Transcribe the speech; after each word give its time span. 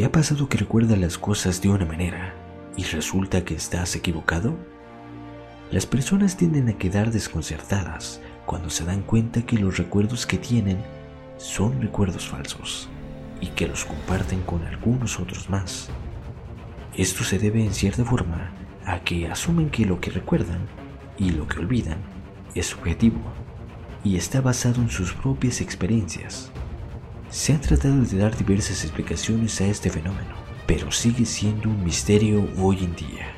¿Te 0.00 0.06
ha 0.06 0.12
pasado 0.12 0.48
que 0.48 0.56
recuerdas 0.56 0.98
las 0.98 1.18
cosas 1.18 1.60
de 1.60 1.68
una 1.68 1.84
manera 1.84 2.34
y 2.74 2.84
resulta 2.84 3.44
que 3.44 3.54
estás 3.54 3.94
equivocado? 3.94 4.56
Las 5.70 5.84
personas 5.84 6.38
tienden 6.38 6.70
a 6.70 6.78
quedar 6.78 7.10
desconcertadas 7.10 8.18
cuando 8.46 8.70
se 8.70 8.86
dan 8.86 9.02
cuenta 9.02 9.42
que 9.42 9.58
los 9.58 9.76
recuerdos 9.76 10.24
que 10.24 10.38
tienen 10.38 10.78
son 11.36 11.82
recuerdos 11.82 12.26
falsos 12.26 12.88
y 13.42 13.48
que 13.48 13.68
los 13.68 13.84
comparten 13.84 14.40
con 14.40 14.64
algunos 14.64 15.20
otros 15.20 15.50
más. 15.50 15.90
Esto 16.96 17.22
se 17.22 17.38
debe 17.38 17.62
en 17.62 17.74
cierta 17.74 18.02
forma 18.02 18.52
a 18.86 19.00
que 19.00 19.28
asumen 19.28 19.68
que 19.68 19.84
lo 19.84 20.00
que 20.00 20.10
recuerdan 20.10 20.66
y 21.18 21.28
lo 21.28 21.46
que 21.46 21.58
olvidan 21.58 21.98
es 22.54 22.68
subjetivo 22.68 23.20
y 24.02 24.16
está 24.16 24.40
basado 24.40 24.80
en 24.80 24.88
sus 24.88 25.12
propias 25.12 25.60
experiencias. 25.60 26.50
Se 27.30 27.52
han 27.52 27.60
tratado 27.60 28.02
de 28.02 28.18
dar 28.18 28.36
diversas 28.36 28.82
explicaciones 28.82 29.60
a 29.60 29.66
este 29.66 29.88
fenómeno, 29.88 30.34
pero 30.66 30.90
sigue 30.90 31.24
siendo 31.24 31.68
un 31.68 31.84
misterio 31.84 32.44
hoy 32.58 32.78
en 32.82 32.96
día. 32.96 33.32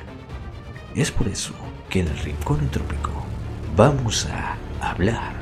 Es 0.95 1.11
por 1.11 1.27
eso 1.27 1.53
que 1.91 1.99
en 1.99 2.07
el 2.07 2.17
Rincón 2.17 2.61
Entrópico 2.61 3.11
vamos 3.75 4.25
a 4.25 4.57
hablar 4.81 5.33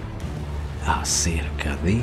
acerca 0.86 1.78
de 1.78 2.02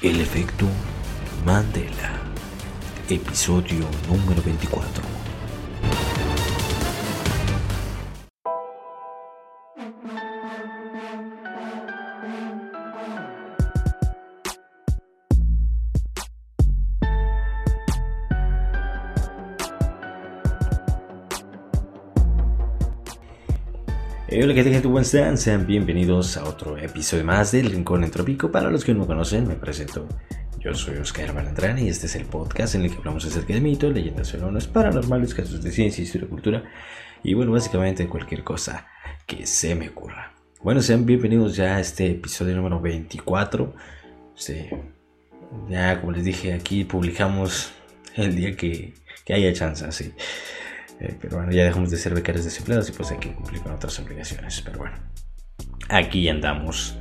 el 0.00 0.18
efecto 0.18 0.66
Mandela, 1.44 2.12
episodio 3.10 3.86
número 4.08 4.42
24. 4.42 5.11
Hola, 24.40 24.54
¿qué 24.54 24.64
tal? 24.64 24.82
¿Cómo 24.82 24.98
están? 24.98 25.36
Sean 25.36 25.66
bienvenidos 25.66 26.38
a 26.38 26.44
otro 26.44 26.78
episodio 26.78 27.22
más 27.22 27.52
del 27.52 27.70
Rincón 27.70 28.02
Entrópico. 28.02 28.50
Para 28.50 28.70
los 28.70 28.82
que 28.82 28.94
no 28.94 29.00
me 29.00 29.06
conocen, 29.06 29.46
me 29.46 29.56
presento. 29.56 30.08
Yo 30.58 30.72
soy 30.72 30.96
Oscar 30.96 31.34
Malandrán 31.34 31.78
y 31.78 31.88
este 31.88 32.06
es 32.06 32.16
el 32.16 32.24
podcast 32.24 32.74
en 32.74 32.82
el 32.82 32.90
que 32.90 32.96
hablamos 32.96 33.26
acerca 33.26 33.52
de 33.52 33.60
mitos, 33.60 33.92
leyendas 33.92 34.32
fenómenos 34.32 34.66
paranormales, 34.68 35.34
casos 35.34 35.62
de 35.62 35.70
ciencia, 35.70 36.02
historia, 36.02 36.28
cultura 36.28 36.64
y 37.22 37.34
bueno, 37.34 37.52
básicamente 37.52 38.08
cualquier 38.08 38.42
cosa 38.42 38.86
que 39.26 39.46
se 39.46 39.74
me 39.74 39.90
ocurra. 39.90 40.32
Bueno, 40.62 40.80
sean 40.80 41.04
bienvenidos 41.04 41.54
ya 41.54 41.76
a 41.76 41.80
este 41.80 42.12
episodio 42.12 42.56
número 42.56 42.80
24. 42.80 43.74
Sí, 44.34 44.66
ya 45.68 46.00
como 46.00 46.12
les 46.12 46.24
dije, 46.24 46.54
aquí 46.54 46.84
publicamos 46.84 47.72
el 48.16 48.34
día 48.34 48.56
que, 48.56 48.94
que 49.26 49.34
haya 49.34 49.52
chance, 49.52 49.84
así. 49.84 50.14
Eh, 51.02 51.16
pero 51.20 51.38
bueno, 51.38 51.50
ya 51.50 51.64
dejamos 51.64 51.90
de 51.90 51.96
ser 51.96 52.14
becarios 52.14 52.44
desempleados 52.44 52.88
y 52.88 52.92
pues 52.92 53.10
hay 53.10 53.18
que 53.18 53.32
cumplir 53.32 53.60
con 53.60 53.72
otras 53.72 53.98
obligaciones. 53.98 54.62
Pero 54.64 54.78
bueno, 54.78 54.96
aquí 55.88 56.28
andamos. 56.28 56.96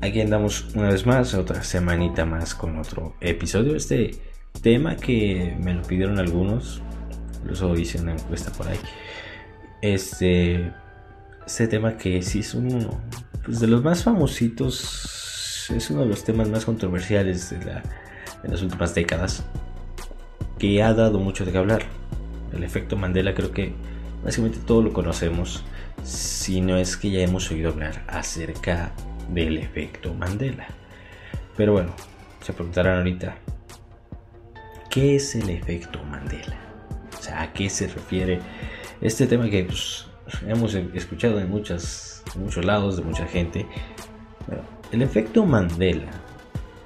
Aquí 0.00 0.22
andamos 0.22 0.74
una 0.74 0.88
vez 0.88 1.04
más, 1.04 1.34
otra 1.34 1.62
semanita 1.62 2.24
más 2.24 2.54
con 2.54 2.78
otro 2.78 3.14
episodio. 3.20 3.76
Este 3.76 4.12
tema 4.62 4.96
que 4.96 5.54
me 5.60 5.74
lo 5.74 5.82
pidieron 5.82 6.18
algunos, 6.18 6.80
incluso 7.42 7.76
hice 7.76 8.00
una 8.00 8.12
encuesta 8.12 8.50
por 8.50 8.66
ahí. 8.66 8.78
Este, 9.82 10.72
este 11.46 11.68
tema 11.68 11.98
que 11.98 12.22
sí 12.22 12.38
es 12.38 12.54
uno 12.54 12.98
pues 13.44 13.60
de 13.60 13.66
los 13.66 13.84
más 13.84 14.02
famositos, 14.02 15.68
es 15.70 15.90
uno 15.90 16.00
de 16.02 16.06
los 16.06 16.24
temas 16.24 16.48
más 16.48 16.64
controversiales 16.64 17.50
de, 17.50 17.62
la, 17.64 17.82
de 18.42 18.48
las 18.48 18.62
últimas 18.62 18.94
décadas, 18.94 19.44
que 20.58 20.82
ha 20.82 20.94
dado 20.94 21.18
mucho 21.18 21.44
de 21.44 21.52
qué 21.52 21.58
hablar 21.58 22.01
el 22.52 22.64
efecto 22.64 22.96
Mandela 22.96 23.34
creo 23.34 23.52
que 23.52 23.72
básicamente 24.24 24.58
todo 24.66 24.82
lo 24.82 24.92
conocemos, 24.92 25.64
si 26.04 26.60
no 26.60 26.76
es 26.76 26.96
que 26.96 27.10
ya 27.10 27.20
hemos 27.20 27.50
oído 27.50 27.70
hablar 27.70 28.04
acerca 28.06 28.92
del 29.28 29.58
efecto 29.58 30.14
Mandela. 30.14 30.66
Pero 31.56 31.72
bueno, 31.72 31.94
se 32.40 32.52
preguntarán 32.52 32.98
ahorita, 32.98 33.36
¿qué 34.90 35.16
es 35.16 35.34
el 35.34 35.50
efecto 35.50 36.02
Mandela? 36.04 36.56
O 37.18 37.22
sea, 37.22 37.42
¿a 37.42 37.52
qué 37.52 37.68
se 37.68 37.88
refiere 37.88 38.40
este 39.00 39.26
tema 39.26 39.48
que 39.48 39.64
pues, 39.64 40.06
hemos 40.46 40.74
escuchado 40.74 41.40
en, 41.40 41.50
muchas, 41.50 42.22
muchos 42.36 42.64
lados 42.64 42.96
de 42.96 43.02
mucha 43.02 43.26
gente? 43.26 43.66
el 44.90 45.00
efecto 45.00 45.46
Mandela 45.46 46.10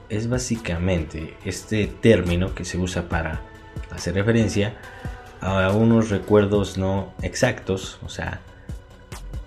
es 0.09 0.29
básicamente 0.29 1.37
este 1.45 1.87
término 1.89 2.55
que 2.55 2.65
se 2.65 2.79
usa 2.79 3.09
para 3.09 3.41
hacer 3.91 4.15
referencia 4.15 4.77
unos 5.75 6.11
recuerdos 6.11 6.79
no 6.79 7.13
exactos, 7.23 7.99
o 8.05 8.09
sea, 8.09 8.41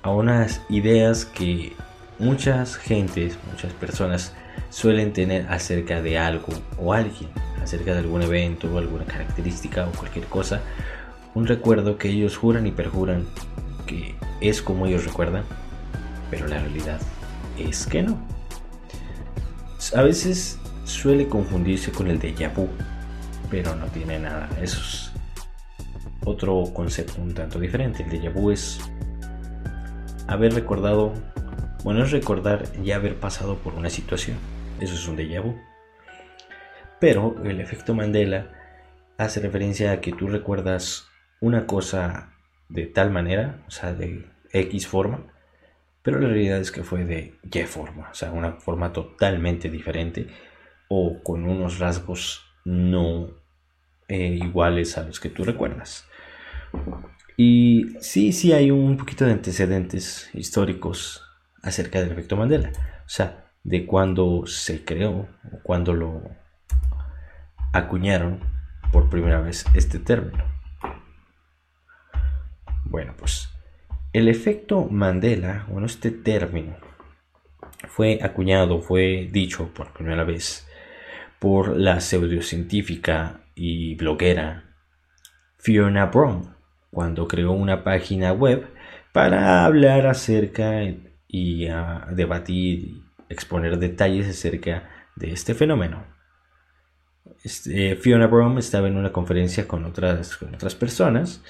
a 0.02 0.12
unas 0.12 0.62
ideas 0.70 1.26
que 1.26 1.74
muchas 2.20 2.76
gentes, 2.76 3.38
muchas 3.52 3.74
personas 3.74 4.34
suelen 4.70 5.14
tener 5.14 5.48
acerca 5.50 6.02
de 6.02 6.18
algo 6.18 6.48
o 6.78 6.94
alguien, 6.94 7.30
acerca 7.62 7.94
de 7.94 8.00
algún 8.00 8.22
evento 8.22 8.70
o 8.74 8.78
alguna 8.78 9.06
característica 9.06 9.88
o 9.88 9.92
cualquier 9.92 10.26
cosa, 10.26 10.62
un 11.34 11.48
recuerdo 11.48 11.98
que 11.98 12.10
ellos 12.10 12.38
juran 12.38 12.68
y 12.68 12.72
perjuran 12.72 13.26
que 13.86 14.16
es 14.42 14.62
como 14.62 14.86
ellos 14.86 15.06
recuerdan, 15.06 15.44
pero 16.30 16.48
la 16.48 16.60
realidad 16.60 17.00
es 17.58 17.86
que 17.86 18.04
no. 18.04 18.18
A 19.96 20.02
veces 20.02 20.60
suele 20.84 21.28
confundirse 21.28 21.92
con 21.92 22.08
el 22.08 22.20
déjà 22.20 22.54
vu, 22.54 22.68
pero 23.50 23.76
no 23.76 23.86
tiene 23.88 24.20
nada. 24.20 24.50
Eso 24.62 25.09
otro 26.26 26.64
concepto 26.74 27.22
un 27.22 27.34
tanto 27.34 27.60
diferente. 27.60 28.04
El 28.04 28.10
déjà 28.10 28.32
vu 28.32 28.52
es 28.52 28.80
haber 30.28 30.54
recordado, 30.54 31.14
bueno, 31.84 32.04
es 32.04 32.12
recordar 32.12 32.64
ya 32.84 32.96
haber 32.96 33.16
pasado 33.20 33.58
por 33.58 33.74
una 33.74 33.90
situación. 33.90 34.38
Eso 34.80 34.94
es 34.94 35.08
un 35.08 35.18
déjà 35.18 35.42
vu. 35.42 35.56
Pero 37.00 37.36
el 37.44 37.62
efecto 37.62 37.94
Mandela 37.94 38.52
hace 39.18 39.40
referencia 39.40 39.92
a 39.92 40.02
que 40.02 40.12
tú 40.12 40.28
recuerdas 40.28 41.08
una 41.42 41.66
cosa 41.66 42.34
de 42.68 42.86
tal 42.86 43.12
manera, 43.12 43.64
o 43.68 43.72
sea, 43.72 43.94
de 43.94 44.26
X 44.52 44.88
forma, 44.88 45.26
pero 46.02 46.20
la 46.20 46.28
realidad 46.28 46.60
es 46.60 46.72
que 46.72 46.84
fue 46.84 47.06
de 47.06 47.36
Y 47.44 47.64
forma, 47.64 48.10
o 48.10 48.14
sea, 48.14 48.32
una 48.32 48.54
forma 48.54 48.94
totalmente 48.94 49.70
diferente 49.70 50.28
o 50.88 51.22
con 51.24 51.46
unos 51.46 51.80
rasgos 51.80 52.46
no 52.66 53.30
eh, 54.08 54.40
iguales 54.42 54.98
a 54.98 55.04
los 55.04 55.20
que 55.20 55.30
tú 55.30 55.44
recuerdas. 55.44 56.09
Y 57.42 57.96
sí, 58.02 58.34
sí 58.34 58.52
hay 58.52 58.70
un 58.70 58.98
poquito 58.98 59.24
de 59.24 59.32
antecedentes 59.32 60.30
históricos 60.34 61.24
acerca 61.64 62.02
del 62.02 62.12
efecto 62.12 62.36
Mandela. 62.36 62.74
O 63.06 63.08
sea, 63.08 63.50
de 63.64 63.86
cuando 63.86 64.46
se 64.46 64.84
creó 64.84 65.30
o 65.50 65.60
cuando 65.64 65.94
lo 65.94 66.22
acuñaron 67.72 68.42
por 68.92 69.10
primera 69.10 69.40
vez 69.40 69.66
este 69.74 70.00
término. 70.00 70.44
Bueno, 72.84 73.16
pues 73.18 73.48
el 74.12 74.28
efecto 74.28 74.90
Mandela, 74.92 75.66
bueno, 75.70 75.86
este 75.86 76.12
término 76.12 76.76
fue 77.88 78.20
acuñado, 78.22 78.82
fue 78.82 79.30
dicho 79.32 79.74
por 79.74 79.94
primera 79.94 80.26
vez 80.26 80.68
por 81.40 81.78
la 81.78 82.02
pseudocientífica 82.02 83.46
y 83.56 83.96
bloguera 83.96 84.76
Fiona 85.58 86.08
Brown 86.08 86.59
cuando 86.92 87.28
creó 87.28 87.52
una 87.52 87.84
página 87.84 88.32
web 88.32 88.68
para 89.12 89.66
hablar 89.66 90.08
acerca 90.08 90.84
y 91.28 91.68
a 91.68 92.08
debatir 92.12 92.80
y 92.80 93.04
exponer 93.30 93.78
detalles 93.78 94.28
acerca 94.28 94.90
de 95.16 95.32
este 95.32 95.54
fenómeno. 95.54 96.06
Este, 97.44 97.96
Fiona 97.96 98.28
Brown 98.28 98.58
estaba 98.58 98.88
en 98.88 98.98
una 98.98 99.12
conferencia 99.12 99.68
con 99.68 99.86
otras, 99.86 100.42
otras 100.42 100.76
personas 100.76 101.44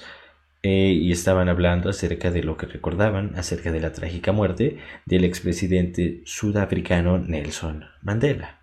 eh, 0.62 0.92
y 0.92 1.10
estaban 1.10 1.48
hablando 1.48 1.88
acerca 1.88 2.30
de 2.30 2.42
lo 2.42 2.56
que 2.56 2.66
recordaban 2.66 3.32
acerca 3.36 3.72
de 3.72 3.80
la 3.80 3.92
trágica 3.92 4.32
muerte 4.32 4.78
del 5.06 5.24
expresidente 5.24 6.22
sudafricano 6.26 7.18
Nelson 7.18 7.86
Mandela, 8.02 8.60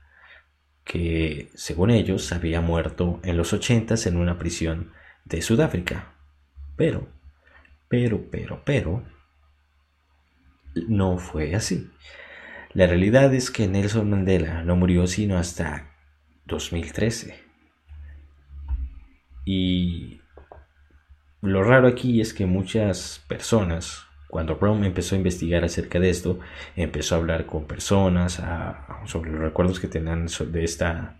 que 0.83 1.50
según 1.56 1.89
ellos 1.89 2.31
había 2.31 2.62
muerto 2.62 3.19
en 3.23 3.35
los 3.35 3.51
80 3.51 3.95
en 4.06 4.18
una 4.18 4.38
prisión 4.38 4.91
de 5.25 5.41
Sudáfrica. 5.41 6.16
Pero, 6.77 7.07
pero, 7.89 8.29
pero, 8.31 8.62
pero, 8.63 9.03
no 10.88 11.18
fue 11.18 11.56
así. 11.56 11.89
La 12.74 12.88
realidad 12.88 13.33
es 13.33 13.50
que 13.51 13.68
Nelson 13.68 14.09
Mandela 14.09 14.63
no 14.63 14.75
murió 14.75 15.07
sino 15.07 15.38
hasta 15.38 15.91
2013. 16.45 17.35
Y 19.45 20.21
lo 21.41 21.63
raro 21.63 21.88
aquí 21.88 22.21
es 22.21 22.33
que 22.33 22.45
muchas 22.45 23.23
personas, 23.27 24.06
cuando 24.30 24.57
Brown 24.57 24.83
empezó 24.83 25.15
a 25.15 25.18
investigar 25.18 25.63
acerca 25.63 26.00
de 26.00 26.09
esto, 26.09 26.39
empezó 26.75 27.15
a 27.15 27.18
hablar 27.18 27.45
con 27.45 27.65
personas 27.65 28.41
sobre 29.06 29.31
los 29.31 29.41
recuerdos 29.41 29.80
que 29.80 29.88
tenían 29.88 30.27
de 30.27 30.63
esta 30.63 31.19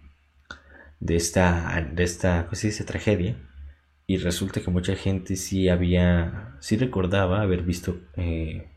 de 1.00 1.16
esta, 1.16 1.88
de 1.92 2.04
esta, 2.04 2.50
tragedia. 2.86 3.38
Y 4.10 4.16
resulta 4.18 4.62
que 4.62 4.72
mucha 4.72 4.96
gente 4.96 5.36
sí 5.36 5.68
había, 5.68 6.56
sí 6.62 6.78
recordaba 6.78 7.42
haber 7.42 7.64
visto 7.64 8.00
eh, 8.16 8.70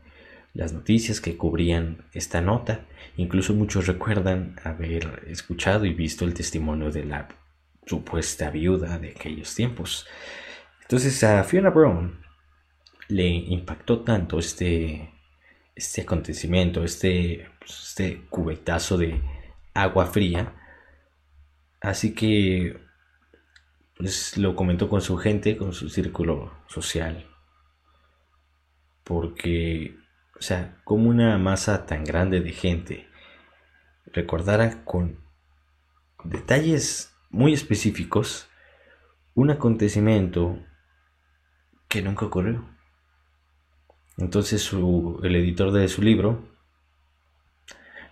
las 0.53 0.73
noticias 0.73 1.21
que 1.21 1.37
cubrían 1.37 2.03
esta 2.11 2.41
nota. 2.41 2.85
Incluso 3.15 3.53
muchos 3.53 3.87
recuerdan 3.87 4.57
haber 4.61 5.23
escuchado 5.27 5.85
y 5.85 5.93
visto 5.93 6.25
el 6.25 6.33
testimonio 6.33 6.91
de 6.91 7.05
la 7.05 7.29
supuesta 7.85 8.49
viuda 8.49 8.99
de 8.99 9.11
aquellos 9.11 9.55
tiempos. 9.55 10.05
Entonces 10.81 11.23
a 11.23 11.45
Fiona 11.45 11.69
Brown 11.69 12.19
le 13.07 13.29
impactó 13.29 14.01
tanto 14.01 14.37
este, 14.37 15.13
este 15.73 16.01
acontecimiento, 16.01 16.83
este, 16.83 17.47
pues, 17.57 17.83
este 17.87 18.23
cubetazo 18.29 18.97
de 18.97 19.21
agua 19.73 20.07
fría. 20.07 20.53
Así 21.79 22.13
que 22.13 22.90
pues, 24.01 24.35
lo 24.35 24.55
comentó 24.55 24.89
con 24.89 24.99
su 25.01 25.15
gente, 25.17 25.57
con 25.57 25.73
su 25.73 25.87
círculo 25.89 26.51
social. 26.67 27.27
Porque, 29.03 29.95
o 30.39 30.41
sea, 30.41 30.81
como 30.83 31.07
una 31.07 31.37
masa 31.37 31.85
tan 31.85 32.03
grande 32.03 32.41
de 32.41 32.51
gente 32.51 33.07
recordara 34.07 34.83
con 34.85 35.19
detalles 36.23 37.13
muy 37.29 37.53
específicos 37.53 38.49
un 39.35 39.51
acontecimiento 39.51 40.57
que 41.87 42.01
nunca 42.01 42.25
ocurrió. 42.25 42.67
Entonces 44.17 44.73
el 44.73 45.35
editor 45.35 45.71
de 45.71 45.87
su 45.87 46.01
libro 46.01 46.43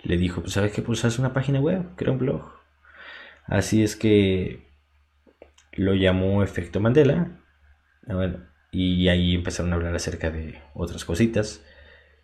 le 0.03 0.17
dijo, 0.17 0.41
pues 0.41 0.53
sabes 0.53 0.71
qué, 0.71 0.83
pues 0.83 1.03
haz 1.03 1.17
una 1.17 1.33
página 1.33 1.59
web, 1.59 1.95
crea 1.95 2.13
un 2.13 2.19
blog. 2.19 2.51
Así 3.47 3.81
es 3.81 3.95
que 3.95 4.68
lo 5.79 5.93
llamó 5.95 6.43
Efecto 6.43 6.79
Mandela. 6.79 7.39
Ah, 8.07 8.31
y 8.71 9.07
ahí 9.07 9.35
empezaron 9.35 9.73
a 9.73 9.75
hablar 9.75 9.95
acerca 9.95 10.29
de 10.29 10.61
otras 10.73 11.05
cositas 11.05 11.63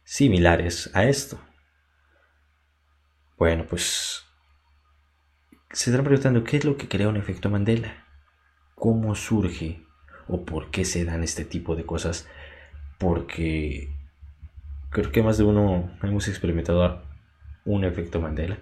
similares 0.03 0.91
a 0.93 1.05
esto. 1.05 1.39
Bueno, 3.37 3.65
pues 3.67 4.23
se 5.71 5.89
están 5.89 6.05
preguntando 6.05 6.43
qué 6.43 6.57
es 6.57 6.65
lo 6.65 6.77
que 6.77 6.87
crea 6.87 7.09
un 7.09 7.17
efecto 7.17 7.49
Mandela, 7.49 8.05
cómo 8.75 9.15
surge 9.15 9.83
o 10.27 10.45
por 10.45 10.71
qué 10.71 10.85
se 10.85 11.03
dan 11.03 11.23
este 11.23 11.43
tipo 11.43 11.75
de 11.75 11.85
cosas 11.85 12.27
porque 12.97 13.89
creo 14.89 15.11
que 15.11 15.23
más 15.23 15.37
de 15.37 15.43
uno 15.43 15.91
hemos 16.01 16.27
experimentado 16.27 17.03
un 17.65 17.83
efecto 17.83 18.21
Mandela. 18.21 18.57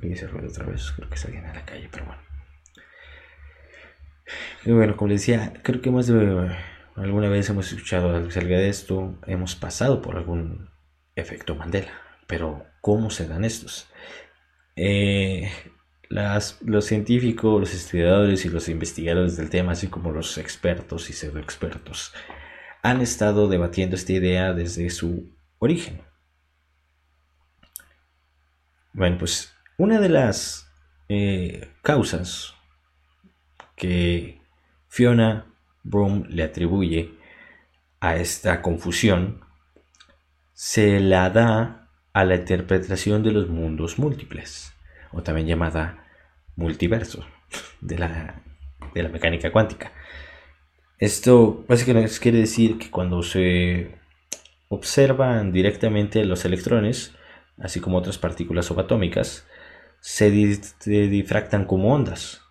Y 0.00 0.16
se 0.16 0.26
rueda 0.26 0.48
otra 0.48 0.66
vez, 0.66 0.90
creo 0.92 1.08
que 1.08 1.30
la 1.30 1.64
calle, 1.64 1.88
pero 1.90 2.06
bueno. 2.06 2.31
Y 4.64 4.72
bueno, 4.72 4.96
como 4.96 5.08
les 5.08 5.20
decía, 5.20 5.52
creo 5.62 5.80
que 5.80 5.90
más 5.90 6.06
de 6.06 6.56
alguna 6.96 7.28
vez 7.28 7.48
hemos 7.48 7.72
escuchado 7.72 8.14
algo 8.14 8.30
salga 8.30 8.58
de 8.58 8.68
esto, 8.68 9.18
hemos 9.26 9.56
pasado 9.56 10.02
por 10.02 10.16
algún 10.16 10.70
efecto 11.14 11.54
Mandela, 11.54 11.92
pero 12.26 12.64
¿cómo 12.80 13.10
se 13.10 13.26
dan 13.26 13.44
estos? 13.44 13.88
Eh, 14.76 15.50
los 16.08 16.84
científicos, 16.84 17.60
los 17.60 17.74
estudiadores 17.74 18.44
y 18.44 18.50
los 18.50 18.68
investigadores 18.68 19.36
del 19.36 19.50
tema, 19.50 19.72
así 19.72 19.88
como 19.88 20.12
los 20.12 20.36
expertos 20.38 21.08
y 21.08 21.14
pseudoexpertos, 21.14 22.12
han 22.82 23.00
estado 23.00 23.48
debatiendo 23.48 23.96
esta 23.96 24.12
idea 24.12 24.52
desde 24.52 24.90
su 24.90 25.34
origen. 25.58 26.02
Bueno, 28.92 29.16
pues 29.18 29.54
una 29.78 30.00
de 30.00 30.08
las 30.10 30.70
eh, 31.08 31.70
causas 31.82 32.54
que 33.76 34.40
Fiona 34.88 35.46
Broom 35.82 36.24
le 36.28 36.42
atribuye 36.42 37.14
a 38.00 38.16
esta 38.16 38.62
confusión 38.62 39.40
se 40.52 41.00
la 41.00 41.30
da 41.30 41.88
a 42.12 42.24
la 42.24 42.36
interpretación 42.36 43.22
de 43.22 43.32
los 43.32 43.48
mundos 43.48 43.98
múltiples, 43.98 44.72
o 45.12 45.22
también 45.22 45.46
llamada 45.46 46.06
multiverso 46.56 47.24
de 47.80 47.98
la, 47.98 48.42
de 48.94 49.02
la 49.02 49.08
mecánica 49.08 49.50
cuántica. 49.50 49.92
Esto 50.98 51.64
básicamente 51.68 52.12
quiere 52.20 52.38
decir 52.38 52.78
que 52.78 52.90
cuando 52.90 53.22
se 53.22 53.98
observan 54.68 55.52
directamente 55.52 56.24
los 56.24 56.44
electrones, 56.44 57.12
así 57.58 57.80
como 57.80 57.98
otras 57.98 58.18
partículas 58.18 58.66
subatómicas, 58.66 59.46
se, 60.00 60.30
difractan 60.30 61.64
como 61.64 61.92
ondas, 61.92 62.42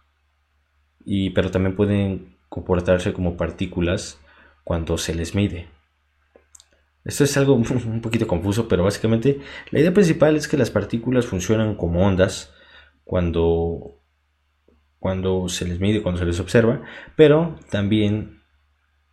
y, 1.05 1.31
pero 1.31 1.51
también 1.51 1.75
pueden 1.75 2.35
comportarse 2.49 3.13
como 3.13 3.37
partículas 3.37 4.19
cuando 4.63 4.97
se 4.97 5.15
les 5.15 5.35
mide. 5.35 5.67
Esto 7.03 7.23
es 7.23 7.35
algo 7.37 7.53
un 7.55 8.01
poquito 8.01 8.27
confuso, 8.27 8.67
pero 8.67 8.83
básicamente 8.83 9.39
la 9.71 9.79
idea 9.79 9.93
principal 9.93 10.35
es 10.35 10.47
que 10.47 10.57
las 10.57 10.71
partículas 10.71 11.25
funcionan 11.25 11.75
como 11.75 12.05
ondas 12.05 12.53
cuando, 13.03 13.99
cuando 14.99 15.49
se 15.49 15.67
les 15.67 15.79
mide, 15.79 16.01
cuando 16.01 16.19
se 16.19 16.25
les 16.25 16.39
observa, 16.39 16.81
pero 17.15 17.57
también 17.69 18.41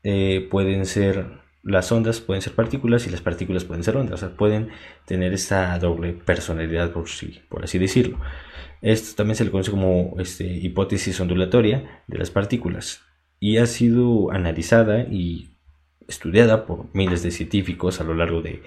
eh, 0.02 0.46
pueden 0.50 0.86
ser 0.86 1.40
las 1.68 1.92
ondas 1.92 2.20
pueden 2.20 2.42
ser 2.42 2.54
partículas 2.54 3.06
y 3.06 3.10
las 3.10 3.20
partículas 3.20 3.64
pueden 3.64 3.84
ser 3.84 3.96
ondas, 3.96 4.14
o 4.14 4.26
sea, 4.26 4.36
pueden 4.36 4.70
tener 5.04 5.32
esta 5.32 5.78
doble 5.78 6.14
personalidad 6.14 6.92
por, 6.92 7.08
sí, 7.08 7.40
por 7.48 7.64
así 7.64 7.78
decirlo. 7.78 8.18
Esto 8.80 9.16
también 9.16 9.36
se 9.36 9.44
le 9.44 9.50
conoce 9.50 9.70
como 9.70 10.14
este, 10.18 10.44
hipótesis 10.44 11.20
ondulatoria 11.20 12.02
de 12.06 12.18
las 12.18 12.30
partículas 12.30 13.02
y 13.38 13.58
ha 13.58 13.66
sido 13.66 14.30
analizada 14.30 15.02
y 15.02 15.50
estudiada 16.06 16.64
por 16.64 16.86
miles 16.94 17.22
de 17.22 17.30
científicos 17.30 18.00
a 18.00 18.04
lo 18.04 18.14
largo 18.14 18.40
de 18.40 18.62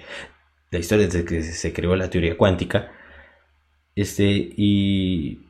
la 0.70 0.78
historia 0.78 1.06
desde 1.06 1.24
que 1.24 1.42
se 1.42 1.72
creó 1.72 1.96
la 1.96 2.08
teoría 2.08 2.36
cuántica 2.36 2.92
este, 3.94 4.24
y 4.56 5.40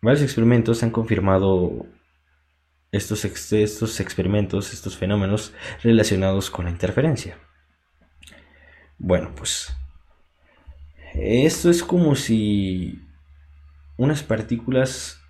varios 0.00 0.22
experimentos 0.22 0.82
han 0.82 0.90
confirmado 0.90 1.86
estos, 2.96 3.24
estos 3.24 4.00
experimentos, 4.00 4.72
estos 4.72 4.96
fenómenos 4.96 5.52
relacionados 5.82 6.50
con 6.50 6.66
la 6.66 6.70
interferencia. 6.70 7.38
Bueno, 8.98 9.32
pues 9.34 9.74
esto 11.14 11.70
es 11.70 11.82
como 11.82 12.14
si 12.14 13.02
unas 13.96 14.22
partículas 14.22 15.20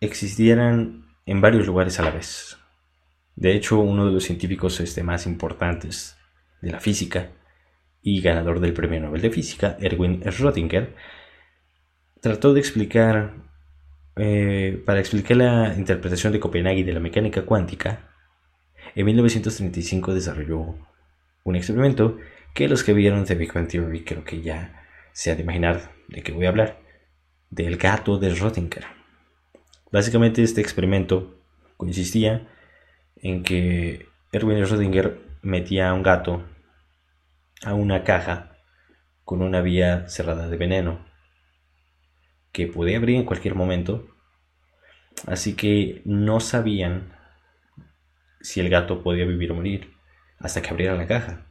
existieran 0.00 1.06
en 1.26 1.40
varios 1.40 1.66
lugares 1.66 1.98
a 1.98 2.04
la 2.04 2.10
vez. 2.10 2.58
De 3.36 3.54
hecho, 3.54 3.78
uno 3.78 4.06
de 4.06 4.12
los 4.12 4.24
científicos 4.24 4.80
este, 4.80 5.02
más 5.02 5.26
importantes 5.26 6.16
de 6.60 6.72
la 6.72 6.80
física 6.80 7.30
y 8.02 8.20
ganador 8.20 8.60
del 8.60 8.72
Premio 8.72 9.00
Nobel 9.00 9.20
de 9.20 9.30
Física, 9.30 9.76
Erwin 9.80 10.22
Schrödinger, 10.22 10.94
trató 12.20 12.52
de 12.52 12.60
explicar, 12.60 13.34
eh, 14.18 14.82
para 14.84 15.00
explicar 15.00 15.36
la 15.36 15.74
interpretación 15.76 16.32
de 16.32 16.40
Copenhague 16.40 16.84
de 16.84 16.92
la 16.92 17.00
mecánica 17.00 17.42
cuántica, 17.42 18.10
en 18.94 19.06
1935 19.06 20.14
desarrolló 20.14 20.74
un 21.44 21.56
experimento 21.56 22.18
que 22.54 22.68
los 22.68 22.82
que 22.82 22.92
vieron 22.92 23.24
The 23.24 23.34
Big 23.34 23.52
Bang 23.52 23.68
Theory 23.68 24.04
creo 24.04 24.24
que 24.24 24.42
ya 24.42 24.82
se 25.12 25.30
han 25.30 25.36
de 25.36 25.42
imaginar 25.44 25.92
de 26.08 26.22
qué 26.22 26.32
voy 26.32 26.46
a 26.46 26.48
hablar, 26.48 26.80
del 27.50 27.76
gato 27.76 28.18
de 28.18 28.32
Schrödinger. 28.32 28.84
Básicamente 29.90 30.42
este 30.42 30.60
experimento 30.60 31.40
consistía 31.76 32.48
en 33.16 33.42
que 33.42 34.06
Erwin 34.32 34.58
Schrödinger 34.64 35.18
metía 35.42 35.90
a 35.90 35.94
un 35.94 36.02
gato 36.02 36.44
a 37.62 37.74
una 37.74 38.04
caja 38.04 38.56
con 39.24 39.42
una 39.42 39.60
vía 39.60 40.08
cerrada 40.08 40.48
de 40.48 40.56
veneno 40.56 41.07
que 42.58 42.66
podía 42.66 42.96
abrir 42.98 43.16
en 43.16 43.24
cualquier 43.24 43.54
momento. 43.54 44.04
Así 45.28 45.54
que 45.54 46.02
no 46.04 46.40
sabían 46.40 47.12
si 48.40 48.58
el 48.58 48.68
gato 48.68 49.00
podía 49.04 49.24
vivir 49.26 49.52
o 49.52 49.54
morir 49.54 49.92
hasta 50.40 50.60
que 50.60 50.70
abrieran 50.70 50.98
la 50.98 51.06
caja. 51.06 51.46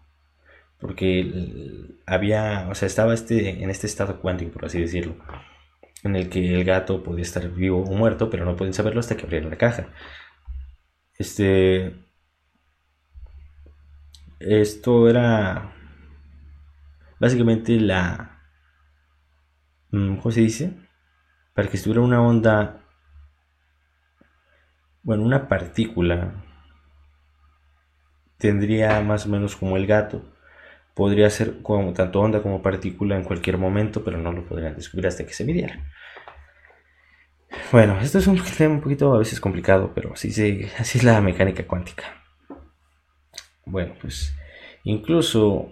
Porque 0.80 1.96
había, 2.06 2.68
o 2.70 2.76
sea, 2.76 2.88
estaba 2.88 3.14
este, 3.14 3.64
en 3.64 3.70
este 3.70 3.88
estado 3.88 4.20
cuántico, 4.20 4.52
por 4.52 4.66
así 4.66 4.82
decirlo, 4.82 5.16
en 6.04 6.18
el 6.18 6.28
que 6.30 6.54
el 6.54 6.66
gato 6.66 7.04
podía 7.04 7.24
estar 7.24 7.50
vivo 7.52 7.84
o 7.84 7.96
muerto, 7.96 8.30
pero 8.30 8.44
no 8.44 8.58
pueden 8.58 8.74
saberlo 8.74 9.00
hasta 9.00 9.16
que 9.16 9.24
abrieran 9.24 9.50
la 9.50 9.58
caja. 9.58 9.88
Este. 11.18 11.96
Esto 14.40 15.10
era 15.10 15.74
básicamente 17.20 17.80
la... 17.80 18.42
Mm, 19.92 20.18
¿Cómo 20.18 20.32
se 20.32 20.42
dice? 20.42 20.87
Para 21.58 21.70
que 21.70 21.78
estuviera 21.78 22.02
una 22.02 22.22
onda... 22.22 22.84
Bueno, 25.02 25.24
una 25.24 25.48
partícula 25.48 26.36
tendría 28.38 29.02
más 29.02 29.26
o 29.26 29.30
menos 29.30 29.56
como 29.56 29.76
el 29.76 29.88
gato, 29.88 30.22
podría 30.94 31.28
ser 31.32 31.64
como 31.64 31.94
tanto 31.94 32.22
onda 32.22 32.44
como 32.44 32.62
partícula 32.62 33.16
en 33.16 33.24
cualquier 33.24 33.58
momento, 33.58 34.04
pero 34.04 34.20
no 34.20 34.32
lo 34.32 34.46
podrían 34.46 34.76
descubrir 34.76 35.08
hasta 35.08 35.26
que 35.26 35.34
se 35.34 35.46
midiera. 35.46 35.84
Bueno, 37.72 38.00
esto 38.02 38.20
es 38.20 38.28
un 38.28 38.40
tema 38.56 38.76
un 38.76 38.82
poquito 38.82 39.16
a 39.16 39.18
veces 39.18 39.40
complicado, 39.40 39.94
pero 39.96 40.14
así, 40.14 40.30
así 40.78 40.98
es 41.00 41.04
la 41.04 41.20
mecánica 41.22 41.66
cuántica. 41.66 42.04
Bueno, 43.66 43.96
pues 44.00 44.32
incluso 44.84 45.72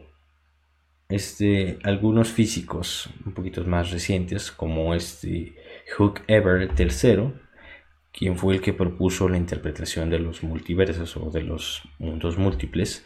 este, 1.10 1.77
algunos 1.84 2.30
físicos 2.30 3.08
un 3.24 3.34
poquito 3.36 3.63
más 3.65 3.92
recientes, 3.92 4.51
como 4.51 4.96
este 4.96 5.63
Hugh 5.98 6.22
Everett 6.27 6.80
III, 6.80 7.34
quien 8.12 8.38
fue 8.38 8.56
el 8.56 8.62
que 8.62 8.74
propuso 8.74 9.30
la 9.30 9.38
interpretación 9.38 10.10
de 10.10 10.20
los 10.20 10.44
multiversos 10.44 11.18
o 11.18 11.30
de 11.30 11.44
los 11.44 11.84
mundos 12.00 12.38
múltiples 12.38 13.06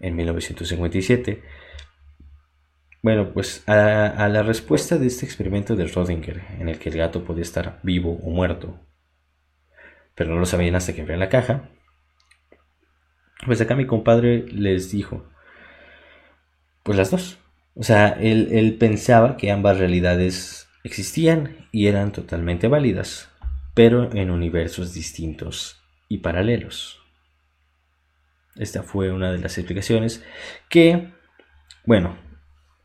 en 0.00 0.16
1957. 0.16 1.42
Bueno, 3.02 3.32
pues 3.32 3.62
a, 3.68 4.28
la 4.28 4.42
respuesta 4.42 4.98
de 4.98 5.06
este 5.06 5.24
experimento 5.24 5.76
de 5.76 5.84
Schrödinger, 5.86 6.60
en 6.60 6.68
el 6.68 6.78
que 6.78 6.88
el 6.88 6.98
gato 6.98 7.24
podía 7.24 7.42
estar 7.42 7.80
vivo 7.82 8.18
o 8.22 8.30
muerto, 8.30 8.80
pero 10.14 10.34
no 10.34 10.40
lo 10.40 10.46
sabían 10.46 10.74
hasta 10.74 10.92
que 10.92 11.02
abrieron 11.02 11.20
la 11.20 11.28
caja, 11.28 11.70
pues 13.46 13.60
acá 13.60 13.76
mi 13.76 13.86
compadre 13.86 14.44
les 14.48 14.90
dijo, 14.90 15.28
pues 16.82 16.98
las 16.98 17.12
dos. 17.12 17.38
O 17.74 17.84
sea, 17.84 18.08
él 18.08 18.76
pensaba 18.80 19.36
que 19.36 19.52
ambas 19.52 19.78
realidades 19.78 20.67
existían 20.84 21.68
y 21.72 21.86
eran 21.86 22.12
totalmente 22.12 22.68
válidas, 22.68 23.30
pero 23.74 24.12
en 24.12 24.30
universos 24.30 24.94
distintos 24.94 25.80
y 26.08 26.18
paralelos. 26.18 27.00
Esta 28.56 28.82
fue 28.82 29.12
una 29.12 29.30
de 29.30 29.38
las 29.38 29.56
explicaciones 29.56 30.24
que, 30.68 31.12
bueno, 31.84 32.16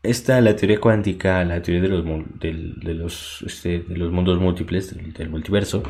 esta, 0.04 0.40
la 0.42 0.56
teoría 0.56 0.80
cuántica, 0.80 1.44
la 1.46 1.62
teoría 1.62 1.82
de 1.82 2.94
los, 2.94 3.42
este, 3.42 3.80
mundos 3.88 4.40
múltiples, 4.40 4.94
del, 5.14 5.30
multiverso, 5.30 5.82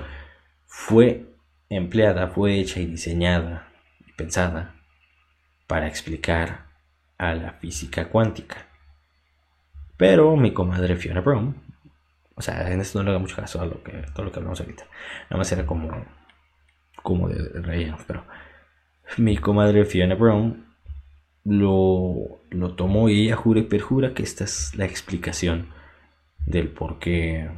fue 0.65 1.25
empleada, 1.69 2.27
fue 2.27 2.59
hecha 2.59 2.79
y 2.79 2.85
diseñada 2.85 3.73
y 4.07 4.13
pensada 4.13 4.75
para 5.67 5.87
explicar 5.87 6.67
a 7.17 7.33
la 7.33 7.53
física 7.53 8.09
cuántica. 8.09 8.67
Pero 9.97 10.35
mi 10.37 10.53
comadre 10.53 10.95
Fiona 10.95 11.21
Brown, 11.21 11.55
o 12.35 12.41
sea, 12.41 12.71
en 12.71 12.81
esto 12.81 12.99
no 12.99 13.05
le 13.05 13.11
haga 13.11 13.19
mucho 13.19 13.35
caso 13.35 13.61
a 13.61 13.65
lo 13.65 13.83
que, 13.83 13.91
todo 14.13 14.25
lo 14.25 14.31
que 14.31 14.39
hablamos 14.39 14.59
ahorita, 14.59 14.85
nada 15.29 15.37
más 15.37 15.51
era 15.51 15.65
como, 15.65 16.05
como 17.01 17.29
de, 17.29 17.35
de 17.61 17.95
pero 18.07 18.25
mi 19.17 19.37
comadre 19.37 19.85
Fiona 19.85 20.15
Brown 20.15 20.65
lo, 21.43 22.41
lo 22.49 22.75
tomó 22.75 23.09
y 23.09 23.25
ella 23.25 23.35
jura 23.35 23.59
y 23.59 23.63
perjura 23.63 24.13
que 24.13 24.23
esta 24.23 24.45
es 24.45 24.75
la 24.75 24.85
explicación 24.85 25.69
del 26.45 26.69
por 26.69 26.99
qué 26.99 27.49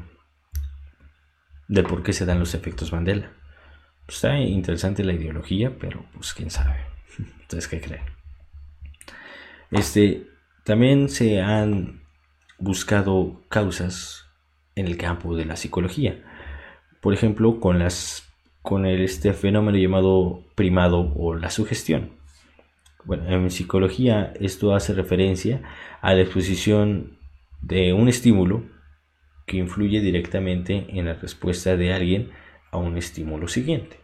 del 1.67 1.86
por 1.86 2.03
qué 2.03 2.13
se 2.13 2.25
dan 2.25 2.39
los 2.39 2.53
efectos 2.53 2.91
Mandela. 2.91 3.32
Pues 4.05 4.17
está 4.17 4.38
interesante 4.38 5.03
la 5.03 5.13
ideología, 5.13 5.75
pero 5.79 6.05
pues 6.13 6.34
quién 6.34 6.51
sabe. 6.51 6.86
Entonces, 7.17 7.67
¿qué 7.67 7.82
creen? 7.82 8.03
Este, 9.72 10.27
también 10.63 11.10
se 11.10 11.41
han 11.41 12.03
buscado 12.60 13.44
causas 13.50 14.25
en 14.75 14.88
el 14.88 14.98
campo 14.98 15.36
de 15.36 15.46
la 15.46 15.55
psicología. 15.55 16.22
Por 17.01 17.13
ejemplo, 17.13 17.60
con 17.60 17.79
las 17.79 18.25
con 18.62 18.86
el, 18.86 19.01
este 19.01 19.32
fenómeno 19.34 19.77
llamado 19.77 20.44
primado 20.55 21.13
o 21.15 21.36
la 21.36 21.51
sugestión. 21.51 22.12
Bueno, 23.03 23.29
en 23.29 23.51
psicología 23.51 24.34
esto 24.39 24.74
hace 24.74 24.94
referencia 24.94 25.62
a 26.01 26.15
la 26.15 26.22
exposición 26.22 27.20
de 27.62 27.94
un 27.94 28.10
estímulo 28.10 28.63
que 29.46 29.58
influye 29.58 30.01
directamente 30.01 30.88
en 30.89 31.05
la 31.05 31.13
respuesta 31.13 31.77
de 31.77 31.94
alguien 31.94 32.32
a 32.72 32.77
un 32.77 32.98
estímulo 32.98 33.48
siguiente. 33.48 34.00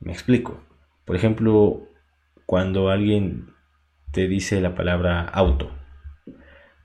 Me 0.00 0.12
explico. 0.12 0.62
Por 1.06 1.16
ejemplo, 1.16 1.88
cuando 2.44 2.90
alguien 2.90 3.54
te 4.12 4.28
dice 4.28 4.60
la 4.60 4.74
palabra 4.74 5.22
auto, 5.22 5.70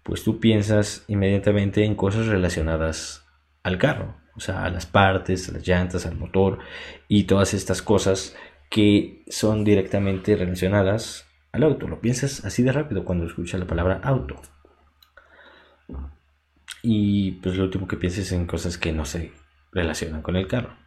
pues 0.06 0.24
tú 0.24 0.40
piensas 0.40 1.04
inmediatamente 1.08 1.84
en 1.84 1.96
cosas 1.96 2.28
relacionadas 2.28 3.26
al 3.64 3.80
carro, 3.80 4.16
o 4.36 4.40
sea, 4.40 4.64
a 4.64 4.70
las 4.70 4.86
partes, 4.86 5.50
a 5.50 5.54
las 5.54 5.68
llantas, 5.68 6.06
al 6.06 6.16
motor 6.16 6.60
y 7.08 7.24
todas 7.24 7.56
estas 7.56 7.82
cosas 7.82 8.38
que 8.70 9.24
son 9.30 9.64
directamente 9.64 10.36
relacionadas 10.36 11.26
al 11.52 11.64
auto. 11.64 11.88
Lo 11.88 12.02
piensas 12.02 12.46
así 12.46 12.62
de 12.62 12.72
rápido 12.72 13.04
cuando 13.04 13.26
escuchas 13.26 13.60
la 13.60 13.66
palabra 13.66 14.00
auto. 14.04 14.40
Y 16.84 17.32
pues 17.42 17.58
lo 17.58 17.64
último 17.64 17.88
que 17.88 17.98
pienses 17.98 18.32
en 18.32 18.46
cosas 18.46 18.78
que 18.78 18.92
no 18.92 19.06
se 19.06 19.34
relacionan 19.72 20.22
con 20.22 20.36
el 20.36 20.48
carro. 20.48 20.78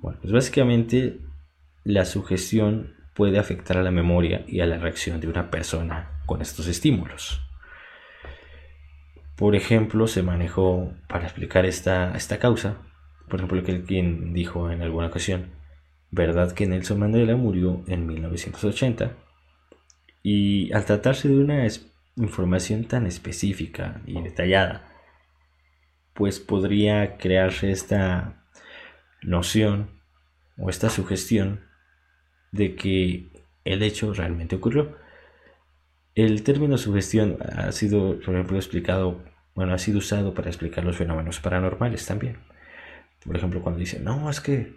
Bueno, 0.00 0.20
pues 0.22 0.32
básicamente 0.32 1.20
la 1.84 2.06
sugestión 2.06 2.94
puede 3.14 3.38
afectar 3.38 3.76
a 3.76 3.82
la 3.82 3.90
memoria 3.90 4.46
y 4.48 4.60
a 4.60 4.66
la 4.66 4.78
reacción 4.78 5.20
de 5.20 5.28
una 5.28 5.50
persona 5.50 6.22
con 6.24 6.40
estos 6.40 6.66
estímulos. 6.66 7.42
Por 9.38 9.54
ejemplo, 9.54 10.08
se 10.08 10.24
manejó 10.24 10.92
para 11.06 11.24
explicar 11.24 11.64
esta, 11.64 12.16
esta 12.16 12.40
causa, 12.40 12.78
por 13.28 13.38
ejemplo, 13.38 13.62
que 13.62 13.84
quien 13.84 14.34
dijo 14.34 14.68
en 14.72 14.82
alguna 14.82 15.06
ocasión, 15.06 15.52
¿verdad 16.10 16.52
que 16.52 16.66
Nelson 16.66 16.98
Mandela 16.98 17.36
murió 17.36 17.84
en 17.86 18.04
1980? 18.04 19.12
Y 20.24 20.72
al 20.72 20.84
tratarse 20.84 21.28
de 21.28 21.38
una 21.38 21.64
información 22.16 22.86
tan 22.86 23.06
específica 23.06 24.02
y 24.06 24.20
detallada, 24.20 24.88
pues 26.14 26.40
podría 26.40 27.16
crearse 27.16 27.70
esta 27.70 28.44
noción 29.22 30.00
o 30.56 30.68
esta 30.68 30.90
sugestión 30.90 31.60
de 32.50 32.74
que 32.74 33.28
el 33.64 33.84
hecho 33.84 34.12
realmente 34.12 34.56
ocurrió. 34.56 34.96
El 36.18 36.42
término 36.42 36.76
sugestión 36.78 37.38
ha 37.40 37.70
sido, 37.70 38.18
por 38.18 38.34
ejemplo, 38.34 38.56
explicado, 38.56 39.22
bueno, 39.54 39.72
ha 39.72 39.78
sido 39.78 39.98
usado 39.98 40.34
para 40.34 40.48
explicar 40.48 40.82
los 40.82 40.96
fenómenos 40.96 41.38
paranormales 41.38 42.04
también. 42.06 42.38
Por 43.24 43.36
ejemplo, 43.36 43.62
cuando 43.62 43.78
dicen, 43.78 44.02
no, 44.02 44.28
es 44.28 44.40
que 44.40 44.74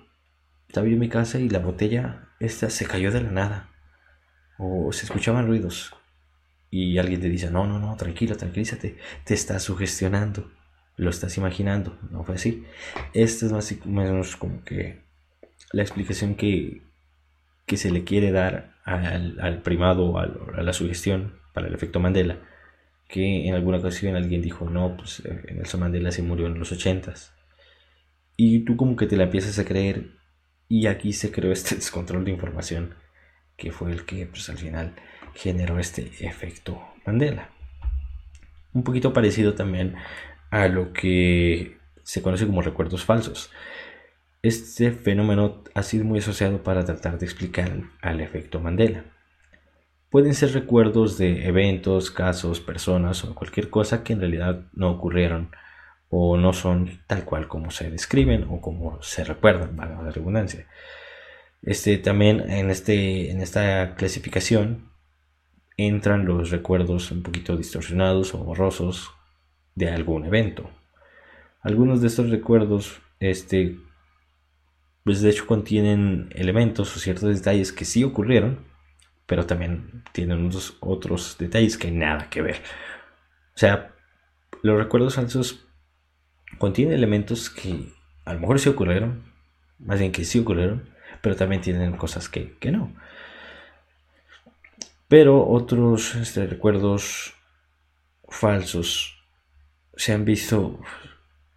estaba 0.68 0.86
yo 0.86 0.94
en 0.94 1.00
mi 1.00 1.10
casa 1.10 1.40
y 1.40 1.50
la 1.50 1.58
botella 1.58 2.28
esta 2.40 2.70
se 2.70 2.86
cayó 2.86 3.12
de 3.12 3.22
la 3.22 3.32
nada 3.32 3.70
o 4.60 4.94
se 4.94 5.06
escuchaban 5.06 5.48
ruidos 5.48 5.96
y 6.70 7.00
alguien 7.00 7.22
te 7.22 7.30
dice, 7.30 7.50
no, 7.50 7.66
no, 7.66 7.80
no, 7.80 7.96
tranquilo, 7.96 8.38
tranquilízate, 8.38 9.00
te 9.24 9.34
estás 9.34 9.64
sugestionando, 9.64 10.52
lo 10.96 11.10
estás 11.10 11.38
imaginando, 11.38 11.98
no 12.12 12.24
fue 12.24 12.36
así. 12.36 12.68
Esta 13.16 13.48
es 13.48 13.52
más 13.52 13.72
o 13.72 13.90
menos 13.90 14.36
como 14.36 14.64
que 14.64 15.02
la 15.72 15.82
explicación 15.82 16.36
que, 16.36 16.84
que 17.66 17.78
se 17.78 17.92
le 17.92 18.04
quiere 18.04 18.32
dar 18.32 18.76
al, 18.84 19.62
primado, 19.64 20.18
a 20.18 20.28
la 20.62 20.74
sugestión 20.74 21.40
para 21.54 21.68
el 21.68 21.74
efecto 21.74 22.00
Mandela, 22.00 22.40
que 23.08 23.48
en 23.48 23.54
alguna 23.54 23.78
ocasión 23.78 24.16
alguien 24.16 24.42
dijo, 24.42 24.70
no, 24.70 24.96
pues 24.96 25.22
eh, 25.26 25.54
Nelson 25.54 25.82
Mandela 25.82 26.12
se 26.12 26.24
murió 26.24 26.48
en 26.48 26.58
los 26.58 26.72
ochentas. 26.72 27.34
Y 28.38 28.60
tú 28.60 28.78
como 28.78 28.96
que 28.96 29.06
te 29.06 29.18
la 29.18 29.26
empiezas 29.26 29.60
a 29.60 29.66
creer 29.66 30.12
y 30.68 30.88
aquí 30.88 31.14
se 31.14 31.32
creó 31.32 31.52
este 31.52 31.76
descontrol 31.76 32.24
de 32.26 32.32
información 32.32 32.96
que 33.58 33.72
fue 33.72 33.92
el 33.92 34.06
que 34.06 34.26
pues, 34.26 34.50
al 34.50 34.58
final 34.58 34.96
generó 35.36 35.78
este 35.78 36.10
efecto 36.26 36.82
Mandela. 37.06 37.50
Un 38.74 38.84
poquito 38.84 39.12
parecido 39.12 39.54
también 39.54 39.96
a 40.50 40.68
lo 40.68 40.94
que 40.94 41.78
se 42.04 42.22
conoce 42.22 42.46
como 42.46 42.62
recuerdos 42.62 43.04
falsos. 43.04 43.52
Este 44.44 44.92
fenómeno 44.92 45.64
ha 45.76 45.84
sido 45.84 46.04
muy 46.04 46.18
asociado 46.18 46.64
para 46.64 46.84
tratar 46.84 47.20
de 47.20 47.28
explicar 47.28 47.84
al 48.02 48.22
efecto 48.22 48.60
Mandela. 48.60 49.06
Pueden 50.10 50.34
ser 50.34 50.54
recuerdos 50.54 51.20
de 51.20 51.46
eventos, 51.46 52.10
casos, 52.10 52.60
personas 52.60 53.24
o 53.24 53.36
cualquier 53.36 53.70
cosa 53.70 54.04
que 54.04 54.14
en 54.14 54.20
realidad 54.20 54.66
no 54.74 54.90
ocurrieron 54.90 55.52
o 56.10 56.38
no 56.38 56.54
son 56.54 57.02
tal 57.06 57.24
cual 57.24 57.48
como 57.48 57.70
se 57.70 57.92
describen 57.92 58.48
o 58.50 58.62
como 58.62 59.00
se 59.04 59.24
recuerdan, 59.24 59.78
valga 59.78 60.02
la 60.02 60.10
redundancia. 60.10 60.66
Este, 61.62 62.00
también 62.00 62.50
en, 62.50 62.72
este, 62.72 63.30
en 63.30 63.42
esta 63.42 63.94
clasificación 63.94 64.90
entran 65.78 66.26
los 66.26 66.50
recuerdos 66.50 67.12
un 67.12 67.22
poquito 67.22 67.58
distorsionados 67.58 68.34
o 68.34 68.40
borrosos 68.40 69.12
de 69.76 69.92
algún 69.92 70.26
evento. 70.26 70.68
Algunos 71.62 72.02
de 72.02 72.08
estos 72.08 72.32
recuerdos, 72.32 73.02
este, 73.20 73.78
pues 75.04 75.22
de 75.22 75.30
hecho 75.30 75.48
contienen 75.48 76.30
elementos 76.36 76.96
o 76.96 77.00
ciertos 77.00 77.36
detalles 77.36 77.72
que 77.72 77.86
sí 77.86 78.04
ocurrieron, 78.04 78.66
pero 79.26 79.46
también 79.46 80.04
tienen 80.12 80.46
otros, 80.46 80.78
otros 80.80 81.38
detalles 81.40 81.78
que 81.78 81.92
nada 81.92 82.30
que 82.30 82.42
ver. 82.42 82.62
O 83.56 83.58
sea, 83.58 83.96
los 84.62 84.78
recuerdos 84.78 85.16
falsos 85.16 85.68
contienen 86.58 86.94
elementos 86.94 87.50
que 87.50 87.94
a 88.26 88.34
lo 88.34 88.40
mejor 88.40 88.60
sí 88.60 88.70
ocurrieron, 88.70 89.32
más 89.80 90.00
bien 90.00 90.12
que 90.12 90.26
sí 90.26 90.40
ocurrieron, 90.40 90.90
pero 91.22 91.36
también 91.36 91.62
tienen 91.62 91.98
cosas 91.98 92.30
que, 92.30 92.58
no. 92.72 92.94
Pero 95.08 95.48
otros 95.48 96.16
este, 96.16 96.46
recuerdos 96.48 97.34
falsos 98.30 99.18
se 99.96 100.14
han 100.14 100.24
visto 100.24 100.80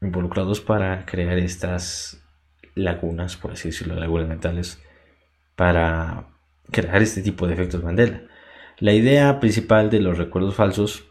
involucrados 0.00 0.60
para 0.60 1.06
crear 1.06 1.38
estas 1.38 2.23
lagunas, 2.74 3.36
por 3.36 3.52
así 3.52 3.68
decirlo, 3.68 3.94
lagunas 3.94 4.28
mentales, 4.28 4.82
para 5.56 6.28
crear 6.70 7.02
este 7.02 7.22
tipo 7.22 7.46
de 7.46 7.54
efectos 7.54 7.82
Mandela. 7.82 8.22
La 8.78 8.92
idea 8.92 9.38
principal 9.40 9.90
de 9.90 10.00
los 10.00 10.18
recuerdos 10.18 10.54
falsos 10.54 11.04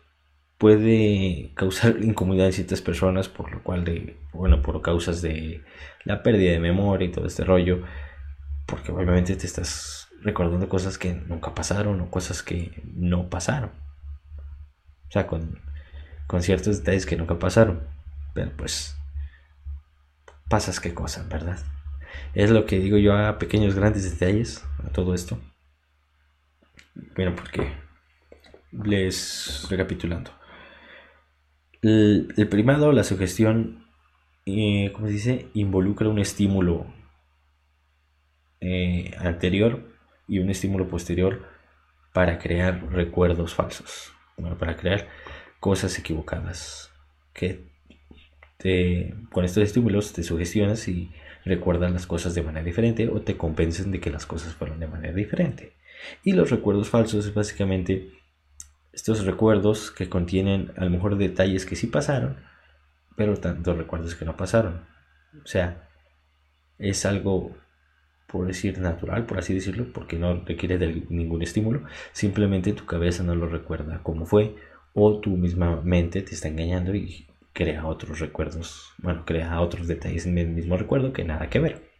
puede 0.57 1.51
causar 1.55 1.97
incomodidad 2.01 2.47
en 2.47 2.53
ciertas 2.53 2.81
personas, 2.81 3.29
por 3.29 3.51
lo 3.51 3.63
cual, 3.63 3.83
de, 3.83 4.17
bueno, 4.33 4.61
por 4.61 4.81
causas 4.81 5.21
de 5.21 5.63
la 6.03 6.23
pérdida 6.23 6.51
de 6.51 6.59
memoria 6.59 7.07
y 7.07 7.11
todo 7.11 7.25
este 7.25 7.43
rollo, 7.43 7.83
porque 8.65 8.91
obviamente 8.91 9.35
te 9.35 9.45
estás 9.45 10.09
recordando 10.21 10.69
cosas 10.69 10.97
que 10.97 11.13
nunca 11.13 11.53
pasaron 11.53 11.99
o 12.01 12.09
cosas 12.09 12.43
que 12.43 12.81
no 12.95 13.29
pasaron. 13.29 13.71
O 15.07 15.11
sea, 15.11 15.27
con, 15.27 15.59
con 16.27 16.41
ciertos 16.41 16.79
detalles 16.79 17.05
que 17.05 17.17
nunca 17.17 17.37
pasaron. 17.37 17.87
Pero 18.33 18.51
pues, 18.57 18.97
pasas 20.53 20.79
qué 20.79 20.93
cosa, 20.93 21.25
¿verdad? 21.27 21.57
Es 22.35 22.51
lo 22.51 22.67
que 22.67 22.77
digo 22.77 22.99
yo 22.99 23.17
a 23.17 23.39
pequeños, 23.39 23.73
grandes 23.73 24.03
detalles, 24.03 24.63
a 24.85 24.91
todo 24.91 25.15
esto. 25.15 25.39
Bueno, 27.15 27.35
porque 27.35 27.73
les 28.71 29.65
recapitulando. 29.67 30.29
El, 31.81 32.47
primado, 32.51 32.91
la 32.91 33.03
sugestión, 33.03 33.87
eh, 34.45 34.91
¿cómo 34.93 35.07
se 35.07 35.13
dice? 35.13 35.47
Involucra 35.55 36.07
un 36.07 36.19
estímulo 36.19 36.85
eh, 38.61 39.15
anterior 39.17 39.91
y 40.27 40.37
un 40.37 40.51
estímulo 40.51 40.87
posterior 40.87 41.49
para 42.13 42.37
crear 42.37 42.91
recuerdos 42.91 43.55
falsos, 43.55 44.13
bueno, 44.37 44.55
para 44.55 44.77
crear 44.77 45.07
cosas 45.59 45.97
equivocadas 45.97 46.91
que 47.33 47.72
con 49.31 49.43
estos 49.43 49.63
estímulos 49.63 50.13
te 50.13 50.23
sugestionas 50.23 50.87
y 50.87 51.11
recuerdas 51.43 51.91
las 51.91 52.07
cosas 52.07 52.33
de 52.33 52.41
manera 52.41 52.65
diferente 52.65 53.09
o 53.09 53.21
te 53.21 53.35
convencen 53.35 53.91
de 53.91 53.99
que 53.99 54.09
las 54.09 54.25
cosas 54.25 54.53
fueron 54.53 54.79
de 54.79 54.87
manera 54.87 55.13
diferente. 55.13 55.73
Y 56.23 56.33
los 56.33 56.49
recuerdos 56.49 56.89
falsos 56.89 57.25
es 57.25 57.33
básicamente 57.33 58.11
estos 58.93 59.25
recuerdos 59.25 59.91
que 59.91 60.07
contienen 60.07 60.71
a 60.77 60.85
lo 60.85 60.91
mejor 60.91 61.17
detalles 61.17 61.65
que 61.65 61.75
sí 61.75 61.87
pasaron, 61.87 62.37
pero 63.17 63.35
tantos 63.37 63.77
recuerdos 63.77 64.15
que 64.15 64.25
no 64.25 64.37
pasaron. 64.37 64.85
O 65.43 65.47
sea, 65.47 65.89
es 66.77 67.05
algo, 67.05 67.55
por 68.27 68.47
decir, 68.47 68.79
natural, 68.79 69.25
por 69.25 69.39
así 69.39 69.53
decirlo, 69.53 69.91
porque 69.91 70.17
no 70.17 70.43
requiere 70.45 70.77
de 70.77 71.05
ningún 71.09 71.41
estímulo, 71.41 71.83
simplemente 72.11 72.73
tu 72.73 72.85
cabeza 72.85 73.23
no 73.23 73.35
lo 73.35 73.47
recuerda 73.47 74.01
como 74.03 74.25
fue, 74.25 74.55
o 74.93 75.19
tu 75.19 75.31
misma 75.31 75.81
mente 75.81 76.21
te 76.21 76.35
está 76.35 76.47
engañando 76.47 76.93
y 76.95 77.27
crea 77.53 77.85
otros 77.85 78.19
recuerdos, 78.19 78.91
bueno, 78.97 79.23
crea 79.25 79.61
otros 79.61 79.87
detalles 79.87 80.25
en 80.25 80.37
el 80.37 80.49
mismo 80.49 80.75
recuerdo 80.75 81.13
que 81.13 81.23
nada 81.23 81.49
que 81.49 81.59
ver. 81.59 81.93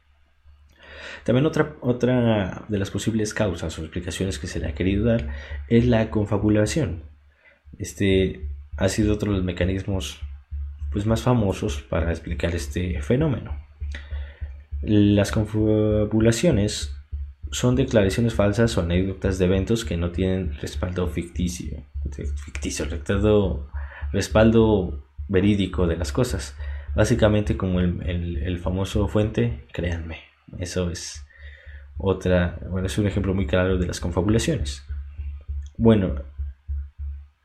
También 1.23 1.45
otra, 1.45 1.75
otra 1.79 2.65
de 2.67 2.77
las 2.77 2.91
posibles 2.91 3.33
causas 3.33 3.77
o 3.77 3.81
explicaciones 3.81 4.39
que 4.39 4.47
se 4.47 4.59
le 4.59 4.67
ha 4.67 4.75
querido 4.75 5.05
dar 5.05 5.29
es 5.69 5.85
la 5.85 6.09
confabulación. 6.09 7.03
Este 7.77 8.49
ha 8.77 8.89
sido 8.89 9.13
otro 9.13 9.31
de 9.31 9.37
los 9.37 9.45
mecanismos 9.45 10.19
pues, 10.91 11.05
más 11.05 11.21
famosos 11.21 11.81
para 11.81 12.11
explicar 12.11 12.53
este 12.55 13.01
fenómeno. 13.01 13.57
Las 14.81 15.31
confabulaciones 15.31 16.93
son 17.51 17.75
declaraciones 17.75 18.33
falsas 18.33 18.77
o 18.77 18.81
anécdotas 18.81 19.37
de 19.37 19.45
eventos 19.45 19.85
que 19.85 19.95
no 19.95 20.11
tienen 20.11 20.55
respaldo 20.59 21.07
ficticio, 21.07 21.83
ficticio, 22.43 22.85
respaldo, 22.85 23.69
respaldo 24.11 25.05
verídico 25.27 25.87
de 25.87 25.97
las 25.97 26.11
cosas. 26.11 26.55
Básicamente 26.95 27.57
como 27.57 27.79
el 27.79 28.59
famoso 28.59 29.07
fuente, 29.07 29.65
créanme. 29.71 30.19
Eso 30.59 30.89
es 30.91 31.25
otra, 31.97 32.59
bueno, 32.69 32.87
es 32.87 32.97
un 32.97 33.07
ejemplo 33.07 33.33
muy 33.33 33.47
claro 33.47 33.77
de 33.77 33.87
las 33.87 33.99
confabulaciones. 33.99 34.85
Bueno, 35.77 36.15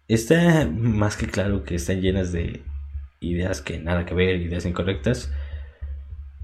está 0.07 0.67
más 0.67 1.17
que 1.17 1.27
claro 1.27 1.65
que 1.65 1.75
están 1.75 2.01
llenas 2.01 2.33
de 2.33 2.63
ideas 3.21 3.61
que 3.61 3.79
nada 3.79 4.07
que 4.07 4.15
ver, 4.15 4.41
ideas 4.41 4.67
incorrectas. 4.67 5.33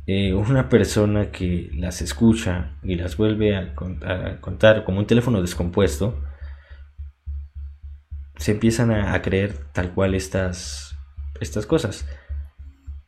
Eh, 0.07 0.35
una 0.35 0.69
persona 0.69 1.31
que 1.31 1.71
las 1.75 2.03
escucha 2.03 2.77
y 2.83 2.97
las 2.97 3.17
vuelve 3.17 3.57
a, 3.57 3.75
contar 3.75 4.85
como 4.85 4.99
un 4.99 5.07
teléfono 5.07 5.41
descompuesto, 5.41 6.23
se 8.37 8.53
empiezan 8.53 8.91
a 8.91 9.21
creer 9.23 9.55
tal 9.73 9.95
cual 9.95 10.15
estas, 10.15 10.94
estas 11.41 11.67
cosas. 11.67 12.07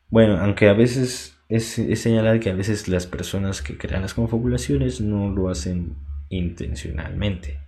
Bueno, 0.09 0.37
aunque 0.37 0.69
a 0.69 0.73
veces 0.73 1.37
es, 1.49 1.81
señalar 2.01 2.39
que 2.39 2.49
a 2.49 2.55
veces 2.55 2.87
las 2.87 3.07
personas 3.07 3.61
que 3.61 3.77
crean 3.77 4.01
las 4.01 4.13
confabulaciones 4.13 5.01
no 5.01 5.29
lo 5.29 5.49
hacen 5.49 5.95
intencionalmente. 6.29 7.59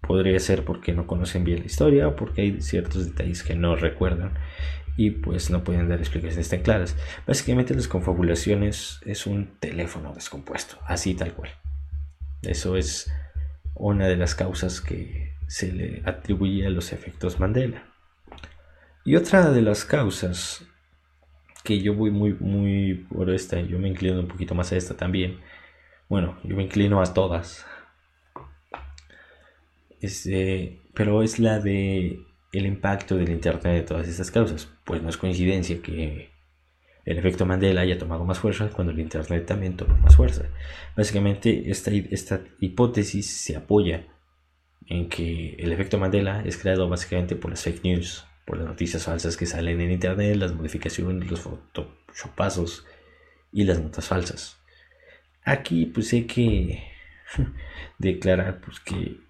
Podría 0.00 0.40
ser 0.40 0.64
porque 0.64 0.92
no 0.92 1.06
conocen 1.06 1.44
bien 1.44 1.60
la 1.60 1.66
historia 1.66 2.08
o 2.08 2.16
porque 2.16 2.42
hay 2.42 2.60
ciertos 2.60 3.06
detalles 3.06 3.44
que 3.44 3.54
no 3.54 3.76
recuerdan 3.76 4.32
y 4.96 5.10
pues 5.10 5.50
no 5.50 5.62
pueden 5.62 5.88
dar 5.88 6.00
explicaciones 6.00 6.48
tan 6.48 6.62
claras. 6.62 6.96
Básicamente 7.26 7.74
las 7.74 7.86
confabulaciones 7.86 9.00
es 9.06 9.26
un 9.26 9.58
teléfono 9.60 10.12
descompuesto, 10.12 10.78
así 10.86 11.14
tal 11.14 11.32
cual. 11.32 11.50
Eso 12.42 12.76
es 12.76 13.12
una 13.74 14.08
de 14.08 14.16
las 14.16 14.34
causas 14.34 14.80
que 14.80 15.32
se 15.46 15.72
le 15.72 16.02
atribuye 16.04 16.66
a 16.66 16.70
los 16.70 16.92
efectos 16.92 17.38
Mandela. 17.38 17.89
Y 19.04 19.16
otra 19.16 19.50
de 19.50 19.62
las 19.62 19.84
causas 19.84 20.64
que 21.64 21.80
yo 21.80 21.94
voy 21.94 22.10
muy, 22.10 22.34
muy 22.34 23.06
por 23.10 23.30
esta, 23.30 23.60
yo 23.60 23.78
me 23.78 23.88
inclino 23.88 24.20
un 24.20 24.28
poquito 24.28 24.54
más 24.54 24.72
a 24.72 24.76
esta 24.76 24.96
también. 24.96 25.40
Bueno, 26.08 26.38
yo 26.44 26.56
me 26.56 26.64
inclino 26.64 27.00
a 27.00 27.14
todas. 27.14 27.64
Este, 30.00 30.80
pero 30.94 31.22
es 31.22 31.38
la 31.38 31.58
de 31.60 32.20
el 32.52 32.66
impacto 32.66 33.16
del 33.16 33.30
internet 33.30 33.74
de 33.74 33.82
todas 33.82 34.08
estas 34.08 34.30
causas. 34.30 34.68
Pues 34.84 35.02
no 35.02 35.08
es 35.08 35.16
coincidencia 35.16 35.80
que 35.82 36.30
el 37.04 37.18
efecto 37.18 37.46
Mandela 37.46 37.82
haya 37.82 37.98
tomado 37.98 38.24
más 38.24 38.38
fuerza 38.38 38.68
cuando 38.70 38.92
el 38.92 39.00
internet 39.00 39.46
también 39.46 39.76
tomó 39.76 39.96
más 39.96 40.16
fuerza. 40.16 40.44
Básicamente 40.96 41.70
esta, 41.70 41.90
esta 41.90 42.42
hipótesis 42.60 43.30
se 43.44 43.56
apoya 43.56 44.06
en 44.86 45.08
que 45.08 45.54
el 45.58 45.72
efecto 45.72 45.98
Mandela 45.98 46.42
es 46.44 46.56
creado 46.56 46.88
básicamente 46.88 47.36
por 47.36 47.50
las 47.50 47.62
fake 47.62 47.84
news 47.84 48.26
por 48.50 48.58
las 48.58 48.66
noticias 48.66 49.04
falsas 49.04 49.36
que 49.36 49.46
salen 49.46 49.80
en 49.80 49.92
internet, 49.92 50.34
las 50.34 50.52
modificaciones, 50.52 51.30
los 51.30 51.38
photoshopazos 51.38 52.84
y 53.52 53.62
las 53.62 53.80
notas 53.80 54.08
falsas. 54.08 54.58
Aquí 55.44 55.86
pues 55.86 56.12
hay 56.12 56.24
que 56.24 56.82
declarar 57.98 58.60
pues 58.60 58.80
que 58.80 59.20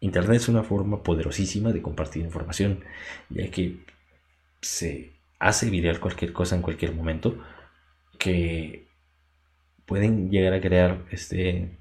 internet 0.00 0.36
es 0.36 0.48
una 0.48 0.62
forma 0.62 1.02
poderosísima 1.02 1.72
de 1.72 1.80
compartir 1.80 2.22
información, 2.22 2.84
ya 3.30 3.50
que 3.50 3.78
se 4.60 5.14
hace 5.38 5.70
viral 5.70 5.98
cualquier 5.98 6.34
cosa 6.34 6.54
en 6.54 6.60
cualquier 6.60 6.92
momento 6.92 7.42
que 8.18 8.88
pueden 9.86 10.30
llegar 10.30 10.52
a 10.52 10.60
crear 10.60 11.06
este 11.12 11.78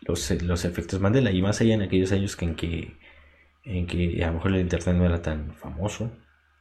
los, 0.00 0.30
los 0.44 0.64
efectos 0.64 0.98
Mandela 0.98 1.30
y 1.30 1.42
más 1.42 1.60
allá 1.60 1.74
en 1.74 1.82
aquellos 1.82 2.10
años 2.10 2.36
que 2.36 2.44
en 2.46 2.54
que 2.54 3.03
en 3.64 3.86
que 3.86 4.22
a 4.22 4.28
lo 4.28 4.34
mejor 4.34 4.52
el 4.52 4.60
Internet 4.60 4.96
no 4.96 5.06
era 5.06 5.22
tan 5.22 5.54
famoso 5.54 6.12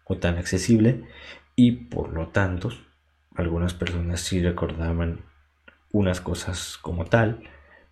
o 0.06 0.18
tan 0.18 0.38
accesible 0.38 1.04
y 1.56 1.72
por 1.72 2.13
lo 2.13 2.30
tanto 2.30 2.70
algunas 3.36 3.74
personas 3.74 4.22
sí 4.22 4.42
recordaban 4.42 5.22
unas 5.92 6.22
cosas 6.22 6.78
como 6.82 7.06
tal, 7.06 7.44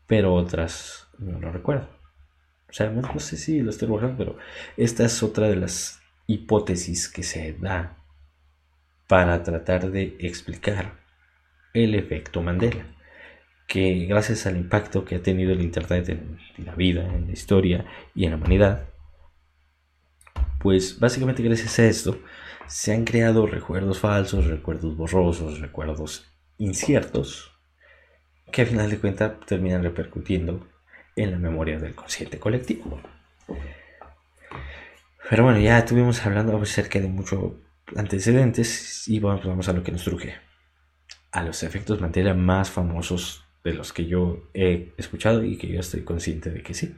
pero 0.07 0.33
otras 0.33 1.07
no 1.19 1.39
lo 1.39 1.51
recuerdo. 1.51 1.87
O 2.69 2.73
sea, 2.73 2.89
no, 2.89 3.19
sé 3.19 3.37
si 3.37 3.61
lo 3.61 3.69
estoy 3.69 3.87
borrando, 3.87 4.17
pero 4.17 4.37
esta 4.77 5.05
es 5.05 5.21
otra 5.23 5.47
de 5.49 5.57
las 5.57 6.01
hipótesis 6.27 7.09
que 7.09 7.23
se 7.23 7.53
da 7.53 7.97
para 9.07 9.43
tratar 9.43 9.91
de 9.91 10.15
explicar 10.19 10.93
el 11.73 11.95
efecto 11.95 12.41
Mandela, 12.41 12.85
que 13.67 14.05
gracias 14.05 14.45
al 14.45 14.57
impacto 14.57 15.03
que 15.03 15.15
ha 15.15 15.23
tenido 15.23 15.51
el 15.51 15.61
Internet 15.61 16.09
en 16.09 16.39
la 16.65 16.75
vida, 16.75 17.03
en 17.13 17.27
la 17.27 17.33
historia 17.33 17.85
y 18.15 18.25
en 18.25 18.31
la 18.31 18.37
humanidad, 18.37 18.90
pues 20.61 20.99
básicamente 20.99 21.43
gracias 21.43 21.79
a 21.79 21.85
esto 21.85 22.19
se 22.67 22.93
han 22.93 23.03
creado 23.03 23.45
recuerdos 23.47 23.99
falsos, 23.99 24.47
recuerdos 24.47 24.95
borrosos, 24.95 25.59
recuerdos 25.59 26.31
inciertos, 26.57 27.51
que 28.51 28.61
a 28.61 28.65
final 28.65 28.89
de 28.89 28.99
cuentas 28.99 29.39
terminan 29.45 29.83
repercutiendo 29.83 30.67
en 31.15 31.31
la 31.31 31.37
memoria 31.37 31.79
del 31.79 31.95
consciente 31.95 32.39
colectivo. 32.39 33.01
Pero 35.29 35.43
bueno, 35.43 35.59
ya 35.59 35.79
estuvimos 35.79 36.25
hablando 36.25 36.57
acerca 36.57 36.99
de 36.99 37.07
muchos 37.07 37.53
antecedentes 37.95 39.07
y 39.07 39.19
vamos, 39.19 39.45
vamos 39.45 39.67
a 39.69 39.73
lo 39.73 39.83
que 39.83 39.91
nos 39.91 40.03
truje. 40.03 40.35
A 41.31 41.43
los 41.43 41.63
efectos 41.63 42.01
Mandela 42.01 42.33
más 42.33 42.69
famosos 42.69 43.45
de 43.63 43.73
los 43.73 43.93
que 43.93 44.05
yo 44.05 44.49
he 44.53 44.93
escuchado 44.97 45.43
y 45.43 45.57
que 45.57 45.67
yo 45.67 45.79
estoy 45.79 46.03
consciente 46.03 46.49
de 46.49 46.63
que 46.63 46.73
sí. 46.73 46.95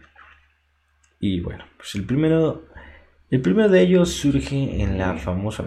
Y 1.20 1.40
bueno, 1.40 1.66
pues 1.78 1.96
el 1.96 2.06
primero, 2.06 2.66
el 3.30 3.42
primero 3.42 3.70
de 3.70 3.82
ellos 3.82 4.10
surge 4.10 4.82
en 4.82 4.98
la 4.98 5.18
famosa, 5.18 5.66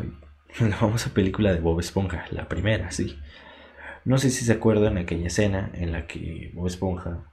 en 0.58 0.70
la 0.70 0.76
famosa 0.76 1.12
película 1.12 1.52
de 1.52 1.60
Bob 1.60 1.80
Esponja, 1.80 2.26
la 2.30 2.48
primera, 2.48 2.90
sí. 2.90 3.18
No 4.04 4.18
sé 4.18 4.30
si 4.30 4.44
se 4.44 4.52
acuerdan 4.52 4.98
aquella 4.98 5.26
escena 5.26 5.70
en 5.74 5.92
la 5.92 6.06
que 6.06 6.52
Bob 6.54 6.68
Esponja 6.68 7.32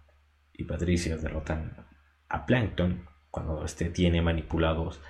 y 0.53 0.63
Patricia 0.63 1.17
derrotan 1.17 1.85
a 2.29 2.45
Plankton 2.45 3.05
cuando 3.29 3.63
este 3.63 3.89
tiene 3.89 4.21
manipulados 4.21 5.01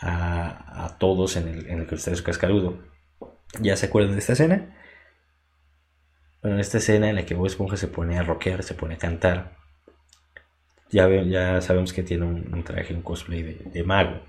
a, 0.00 0.96
todos 0.98 1.36
en 1.36 1.48
el, 1.48 1.66
en 1.66 1.78
el 1.80 1.86
cascarudo. 1.86 2.78
¿Ya 3.60 3.76
se 3.76 3.86
acuerdan 3.86 4.12
de 4.12 4.18
esta 4.18 4.34
escena? 4.34 4.76
Bueno, 6.42 6.56
en 6.56 6.60
esta 6.60 6.78
escena 6.78 7.10
en 7.10 7.16
la 7.16 7.26
que 7.26 7.34
Bob 7.34 7.46
Esponja 7.46 7.76
se 7.76 7.88
pone 7.88 8.18
a 8.18 8.22
rockear, 8.22 8.62
se 8.62 8.74
pone 8.74 8.94
a 8.94 8.98
cantar, 8.98 9.60
ya 10.90 11.60
sabemos 11.60 11.92
que 11.92 12.02
tiene 12.02 12.24
un, 12.24 12.64
traje, 12.64 12.94
un 12.94 13.02
cosplay 13.02 13.42
de, 13.42 13.84
mago. 13.84 14.20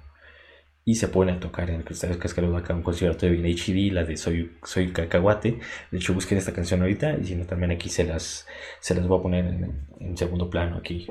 Y 0.84 0.96
se 0.96 1.08
pone 1.08 1.34
a 1.34 1.40
tocar 1.40 1.70
en 1.70 1.78
el 1.78 1.84
Cristal 1.84 2.18
Cascarudo 2.18 2.58
acá 2.58 2.74
un 2.74 2.82
concierto 2.82 3.26
de 3.28 3.38
HD, 3.38 3.94
la 3.94 4.04
de 4.04 4.18
Soy, 4.18 4.58
Soy 4.64 4.92
Cacahuate. 4.92 5.60
De 5.92 5.98
hecho, 5.98 6.14
busquen 6.14 6.38
esta 6.38 6.54
canción 6.54 6.82
ahorita. 6.82 7.18
Y 7.18 7.26
si 7.26 7.36
no, 7.36 7.46
también 7.46 7.72
aquí 7.72 7.90
se 7.90 8.04
las, 8.04 8.48
se 8.80 8.96
las 8.96 9.08
voy 9.08 9.20
a 9.20 9.22
poner 9.22 9.46
en, 9.46 9.88
en 10.00 10.18
segundo 10.18 10.50
plano, 10.50 10.78
aquí, 10.78 11.08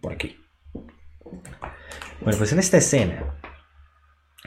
por 0.00 0.12
aquí. 0.12 0.38
Bueno, 2.20 2.38
pues 2.38 2.52
en 2.52 2.58
esta 2.58 2.78
escena, 2.78 3.38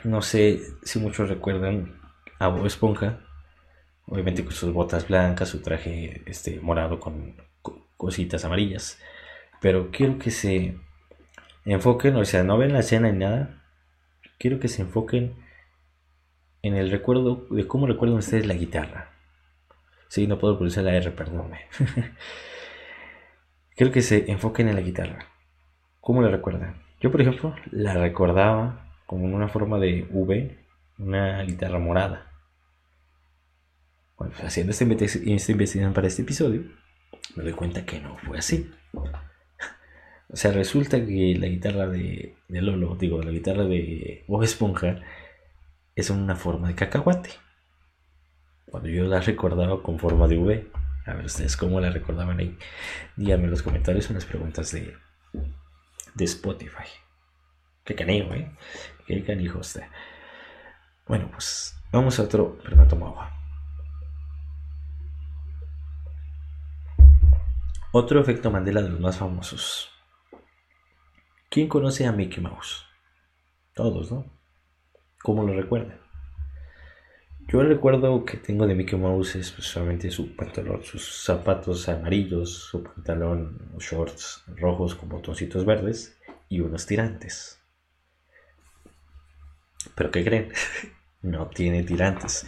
no 0.03 0.21
sé 0.21 0.61
si 0.83 0.99
muchos 0.99 1.29
recuerdan 1.29 1.99
a 2.39 2.47
Bob 2.47 2.65
Esponja, 2.65 3.19
obviamente 4.07 4.43
con 4.43 4.53
sus 4.53 4.73
botas 4.73 5.07
blancas, 5.07 5.49
su 5.49 5.61
traje 5.61 6.23
este, 6.25 6.59
morado 6.59 6.99
con, 6.99 7.35
cositas 7.97 8.45
amarillas, 8.45 8.99
pero 9.61 9.89
quiero 9.89 10.19
que 10.19 10.29
se 10.31 10.77
enfoquen, 11.63 12.15
o 12.17 12.25
sea, 12.25 12.43
no 12.43 12.57
ven 12.57 12.73
la 12.73 12.79
escena 12.79 13.11
ni 13.11 13.19
nada, 13.19 13.64
quiero 14.37 14.59
que 14.59 14.67
se 14.67 14.81
enfoquen 14.81 15.35
en 16.61 16.75
el 16.75 16.91
recuerdo 16.91 17.47
de 17.51 17.67
cómo 17.67 17.87
recuerdan 17.87 18.17
ustedes 18.17 18.45
la 18.45 18.55
guitarra. 18.55 19.11
Sí, 20.07 20.27
no 20.27 20.39
puedo 20.39 20.55
pronunciar 20.55 20.85
la 20.85 20.95
R, 20.95 21.11
perdónme. 21.11 21.61
quiero 23.75 23.91
que 23.91 24.01
se 24.01 24.31
enfoquen 24.31 24.69
en 24.69 24.75
la 24.75 24.81
guitarra. 24.81 25.27
¿Cómo 26.01 26.21
la 26.21 26.29
recuerdan? 26.29 26.81
Yo, 27.01 27.11
por 27.11 27.21
ejemplo, 27.21 27.55
la 27.71 27.93
recordaba 27.95 28.85
como 29.05 29.25
en 29.25 29.33
una 29.33 29.47
forma 29.47 29.77
de 29.79 30.07
V, 30.11 30.57
una 30.97 31.41
guitarra 31.43 31.79
morada. 31.79 32.31
Bueno, 34.17 34.33
pues, 34.33 34.47
haciendo 34.47 34.71
esta, 34.71 34.83
investigación 34.83 35.93
para 35.93 36.07
este 36.07 36.21
episodio, 36.21 36.63
me 37.35 37.43
doy 37.43 37.53
cuenta 37.53 37.85
que 37.85 37.99
no 37.99 38.17
fue 38.17 38.37
así. 38.37 38.71
O 40.35 40.37
sea, 40.37 40.51
resulta 40.51 40.97
que 40.97 41.37
la 41.39 41.47
guitarra 41.47 41.87
de, 41.87 42.35
Lolo, 42.49 42.95
digo, 42.95 43.21
la 43.23 43.31
guitarra 43.31 43.63
de 43.63 44.25
Bob 44.27 44.43
Esponja, 44.43 44.99
es 45.95 46.09
una 46.09 46.35
forma 46.35 46.67
de 46.67 46.75
cacahuate. 46.75 47.29
Cuando 48.65 48.89
yo 48.89 49.05
la 49.05 49.21
recordaba 49.21 49.81
con 49.81 49.97
forma 49.97 50.27
de 50.27 50.37
V. 50.37 50.71
A 51.05 51.13
ver 51.13 51.23
ustedes 51.23 51.55
cómo 51.55 51.79
la 51.79 51.89
recordaban 51.89 52.37
ahí. 52.37 52.57
Díganme 53.15 53.45
en 53.45 53.51
los 53.51 53.63
comentarios 53.63 54.09
en 54.09 54.15
las 54.15 54.25
preguntas 54.25 54.73
de, 54.73 54.93
de 56.15 56.25
Spotify. 56.25 56.89
Qué 57.85 57.95
canijo, 57.95 58.33
¿eh? 58.33 58.51
Qué 59.07 59.23
canijo 59.23 59.59
usted. 59.59 59.83
Bueno, 61.07 61.31
pues 61.31 61.77
vamos 61.93 62.19
a 62.19 62.23
otro. 62.23 62.59
Pero 62.61 62.75
me 62.75 62.85
tomo. 62.87 63.17
Otro 67.93 68.19
efecto 68.19 68.51
Mandela 68.51 68.81
de 68.81 68.89
los 68.89 68.99
más 68.99 69.17
famosos. 69.17 69.94
¿Quién 71.55 71.69
conoce 71.69 72.05
a 72.05 72.11
Mickey 72.11 72.43
Mouse? 72.43 72.83
Todos, 73.73 74.11
¿no? 74.11 74.25
¿Cómo 75.23 75.43
lo 75.43 75.53
recuerdan? 75.53 76.01
Yo 77.47 77.63
recuerdo 77.63 78.25
que 78.25 78.35
tengo 78.35 78.67
de 78.67 78.75
Mickey 78.75 78.99
Mouse 78.99 79.37
es 79.37 79.51
pues, 79.51 79.67
solamente 79.67 80.11
su 80.11 80.35
pantalón, 80.35 80.83
sus 80.83 81.23
zapatos 81.23 81.87
amarillos, 81.87 82.51
su 82.51 82.83
pantalón, 82.83 83.71
shorts 83.79 84.43
rojos 84.57 84.95
con 84.95 85.07
botoncitos 85.07 85.63
verdes 85.63 86.19
y 86.49 86.59
unos 86.59 86.85
tirantes. 86.87 87.57
Pero 89.95 90.11
¿qué 90.11 90.25
creen? 90.25 90.51
no 91.21 91.47
tiene 91.47 91.83
tirantes. 91.83 92.45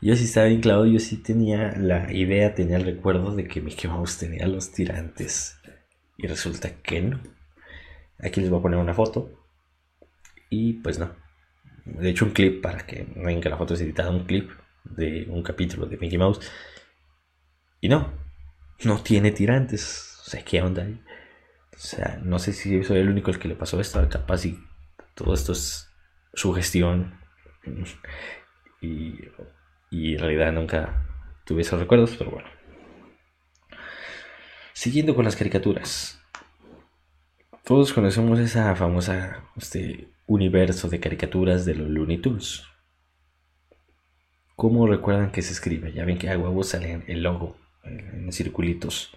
Yo 0.00 0.14
sí 0.14 0.26
estaba 0.26 0.46
bien 0.46 0.60
claro, 0.60 0.86
yo 0.86 1.00
sí 1.00 1.16
tenía 1.16 1.72
la 1.76 2.12
idea, 2.12 2.54
tenía 2.54 2.76
el 2.76 2.84
recuerdo 2.84 3.34
de 3.34 3.48
que 3.48 3.60
Mickey 3.60 3.90
Mouse 3.90 4.16
tenía 4.18 4.46
los 4.46 4.70
tirantes. 4.70 5.58
Y 6.16 6.28
resulta 6.28 6.70
que 6.84 7.02
no. 7.02 7.37
Aquí 8.22 8.40
les 8.40 8.50
voy 8.50 8.58
a 8.58 8.62
poner 8.62 8.78
una 8.78 8.94
foto. 8.94 9.30
Y 10.50 10.74
pues 10.74 10.98
no. 10.98 11.10
De 11.84 12.10
hecho, 12.10 12.24
un 12.24 12.32
clip 12.32 12.62
para 12.62 12.86
que 12.86 13.06
vean 13.16 13.40
que 13.40 13.48
la 13.48 13.56
foto 13.56 13.74
es 13.74 13.80
editada, 13.80 14.10
un 14.10 14.24
clip 14.24 14.50
de 14.84 15.26
un 15.28 15.42
capítulo 15.42 15.86
de 15.86 15.96
Mickey 15.96 16.18
Mouse. 16.18 16.40
Y 17.80 17.88
no, 17.88 18.12
no 18.84 19.02
tiene 19.02 19.30
tirantes. 19.30 20.20
O 20.26 20.30
sea, 20.30 20.44
¿qué 20.44 20.60
onda 20.62 20.82
ahí? 20.82 21.00
O 21.74 21.78
sea, 21.78 22.20
no 22.22 22.38
sé 22.38 22.52
si 22.52 22.82
soy 22.82 22.98
el 22.98 23.08
único 23.08 23.30
el 23.30 23.38
que 23.38 23.48
le 23.48 23.54
pasó 23.54 23.80
esto. 23.80 24.06
Capaz 24.08 24.46
y 24.46 24.58
todo 25.14 25.34
esto 25.34 25.52
es 25.52 25.88
sugestión. 26.34 27.18
Y, 28.80 29.18
y 29.90 30.14
en 30.14 30.20
realidad 30.20 30.52
nunca 30.52 31.04
tuve 31.44 31.62
esos 31.62 31.80
recuerdos, 31.80 32.14
pero 32.16 32.30
bueno. 32.30 32.48
Siguiendo 34.72 35.16
con 35.16 35.24
las 35.24 35.34
caricaturas. 35.34 36.17
Todos 37.64 37.92
conocemos 37.92 38.38
esa 38.38 38.74
famosa 38.74 39.44
este, 39.56 40.08
universo 40.26 40.88
de 40.88 41.00
caricaturas 41.00 41.64
de 41.64 41.74
los 41.74 41.88
Looney 41.88 42.18
Tunes. 42.18 42.64
¿Cómo 44.56 44.86
recuerdan 44.86 45.30
que 45.30 45.42
se 45.42 45.52
escribe? 45.52 45.92
Ya 45.92 46.04
ven 46.04 46.18
que 46.18 46.30
a 46.30 46.38
huevo 46.38 46.64
sale 46.64 47.04
el 47.06 47.22
logo 47.22 47.56
en 47.84 48.32
circulitos. 48.32 49.14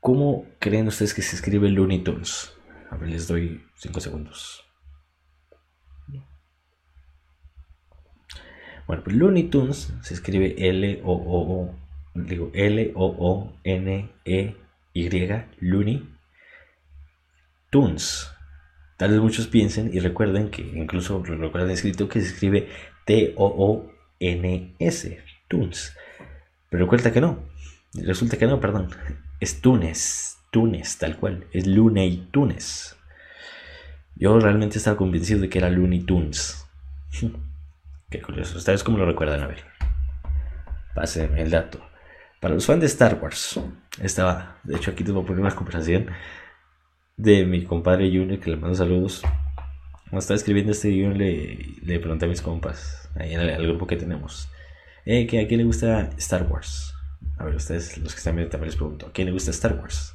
¿Cómo 0.00 0.46
creen 0.58 0.86
ustedes 0.86 1.14
que 1.14 1.22
se 1.22 1.34
escribe 1.34 1.68
Looney 1.70 2.04
Tunes? 2.04 2.52
A 2.90 2.96
ver, 2.96 3.08
les 3.08 3.26
doy 3.26 3.64
5 3.76 4.00
segundos. 4.00 4.64
Bueno, 8.86 9.02
pues 9.02 9.16
Looney 9.16 9.44
Tunes 9.44 9.94
se 10.02 10.12
escribe 10.12 10.54
L-O-O-O, 10.58 11.74
digo 12.14 12.50
L-O-O-N-E-Y, 12.52 13.54
Looney 15.60 16.13
Tunes. 17.74 18.30
Tal 18.96 19.10
vez 19.10 19.18
muchos 19.18 19.48
piensen 19.48 19.90
y 19.92 19.98
recuerden 19.98 20.48
que 20.48 20.62
incluso 20.62 21.20
recuerden 21.24 21.72
escrito 21.72 22.08
que 22.08 22.20
se 22.20 22.28
escribe 22.28 22.68
T-O-O-N-S, 23.04 24.44
Tunes. 25.48 25.96
Pero 26.70 26.84
recuerda 26.84 27.12
que 27.12 27.20
no. 27.20 27.40
Resulta 27.94 28.36
que 28.36 28.46
no, 28.46 28.60
perdón. 28.60 28.90
Es 29.40 29.60
Tunes, 29.60 30.38
Tunes, 30.52 30.98
tal 30.98 31.16
cual. 31.16 31.48
Es 31.50 31.66
Looney 31.66 32.28
Tunes. 32.30 32.96
Yo 34.14 34.38
realmente 34.38 34.78
estaba 34.78 34.96
convencido 34.96 35.40
de 35.40 35.48
que 35.48 35.58
era 35.58 35.68
Looney 35.68 36.02
Tunes. 36.02 36.64
Qué 38.08 38.22
curioso. 38.22 38.56
¿Ustedes 38.56 38.84
cómo 38.84 38.98
lo 38.98 39.06
recuerdan? 39.06 39.42
A 39.42 39.48
ver. 39.48 39.64
Pásenme 40.94 41.42
el 41.42 41.50
dato. 41.50 41.84
Para 42.38 42.54
los 42.54 42.66
fans 42.66 42.82
de 42.82 42.86
Star 42.86 43.18
Wars, 43.20 43.58
estaba, 44.00 44.60
de 44.62 44.76
hecho 44.76 44.92
aquí 44.92 45.02
a 45.02 45.06
poner 45.06 45.40
una 45.40 45.56
conversación 45.56 46.10
de 47.16 47.44
mi 47.44 47.64
compadre 47.64 48.08
Junior, 48.08 48.40
que 48.40 48.50
le 48.50 48.56
mando 48.56 48.74
saludos. 48.74 49.22
Cuando 50.04 50.18
estaba 50.18 50.36
escribiendo 50.36 50.72
este 50.72 50.90
guion, 50.90 51.18
le, 51.18 51.56
le 51.82 51.98
pregunté 51.98 52.26
a 52.26 52.28
mis 52.28 52.42
compas, 52.42 53.10
ahí 53.16 53.34
en 53.34 53.40
el, 53.40 53.66
grupo 53.66 53.86
que 53.86 53.96
tenemos, 53.96 54.48
eh, 55.04 55.24
¿a 55.24 55.48
quién 55.48 55.58
le 55.58 55.64
gusta 55.64 56.10
Star 56.18 56.44
Wars? 56.50 56.94
A 57.38 57.44
ver, 57.44 57.56
ustedes, 57.56 57.98
los 57.98 58.12
que 58.12 58.18
están 58.18 58.36
viendo, 58.36 58.50
también 58.50 58.68
les 58.68 58.76
pregunto, 58.76 59.06
¿a 59.06 59.12
quién 59.12 59.26
le 59.26 59.32
gusta 59.32 59.50
Star 59.50 59.78
Wars? 59.78 60.14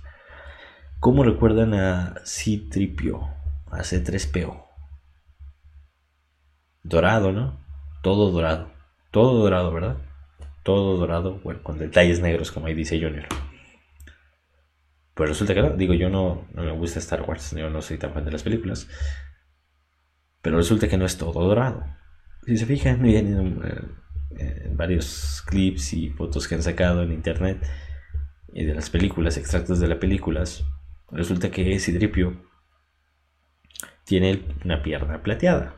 ¿Cómo 0.99 1.23
recuerdan 1.23 1.73
a 1.73 2.15
C-Tripio, 2.23 3.29
a 3.71 3.83
C-3PO? 3.83 4.65
Dorado, 6.83 7.31
¿no? 7.31 7.59
Todo 8.01 8.31
dorado. 8.31 8.71
Todo 9.12 9.39
dorado, 9.39 9.73
¿verdad? 9.73 9.97
Todo 10.63 10.97
dorado, 10.97 11.39
bueno, 11.43 11.62
con 11.63 11.77
detalles 11.77 12.19
negros, 12.21 12.51
como 12.51 12.67
ahí 12.67 12.73
dice 12.73 13.01
Junior. 13.01 13.27
Pues 15.19 15.32
resulta 15.32 15.53
que 15.53 15.62
no, 15.62 15.71
digo, 15.71 15.93
yo 15.93 16.10
no, 16.10 16.47
me 16.53 16.71
gusta 16.71 16.99
Star 16.99 17.23
Wars, 17.23 17.53
yo 17.53 17.69
no 17.69 17.82
soy 17.82 17.97
tan 17.97 18.13
fan 18.13 18.23
de 18.23 18.32
las 18.32 18.41
películas. 18.41 18.88
Pero 20.41 20.55
resulta 20.55 20.88
que 20.88 20.95
no 20.95 21.03
es 21.05 21.17
todo 21.17 21.45
dorado. 21.45 21.84
Si 22.45 22.55
se 22.55 22.65
fijan, 22.65 23.05
eh, 23.05 23.19
en 23.19 24.77
varios 24.77 25.43
clips 25.45 25.91
y 25.91 26.10
fotos 26.12 26.47
que 26.47 26.55
han 26.55 26.63
sacado 26.63 27.03
en 27.03 27.12
internet 27.12 27.67
y 28.53 28.63
de 28.63 28.73
las 28.73 28.89
películas, 28.89 29.36
extractos 29.36 29.82
de 29.82 29.89
las 29.89 29.97
películas, 29.97 30.63
resulta 31.12 31.51
que 31.51 31.77
Sidripio 31.79 32.41
tiene 34.05 34.45
una 34.63 34.82
pierna 34.82 35.21
plateada. 35.21 35.75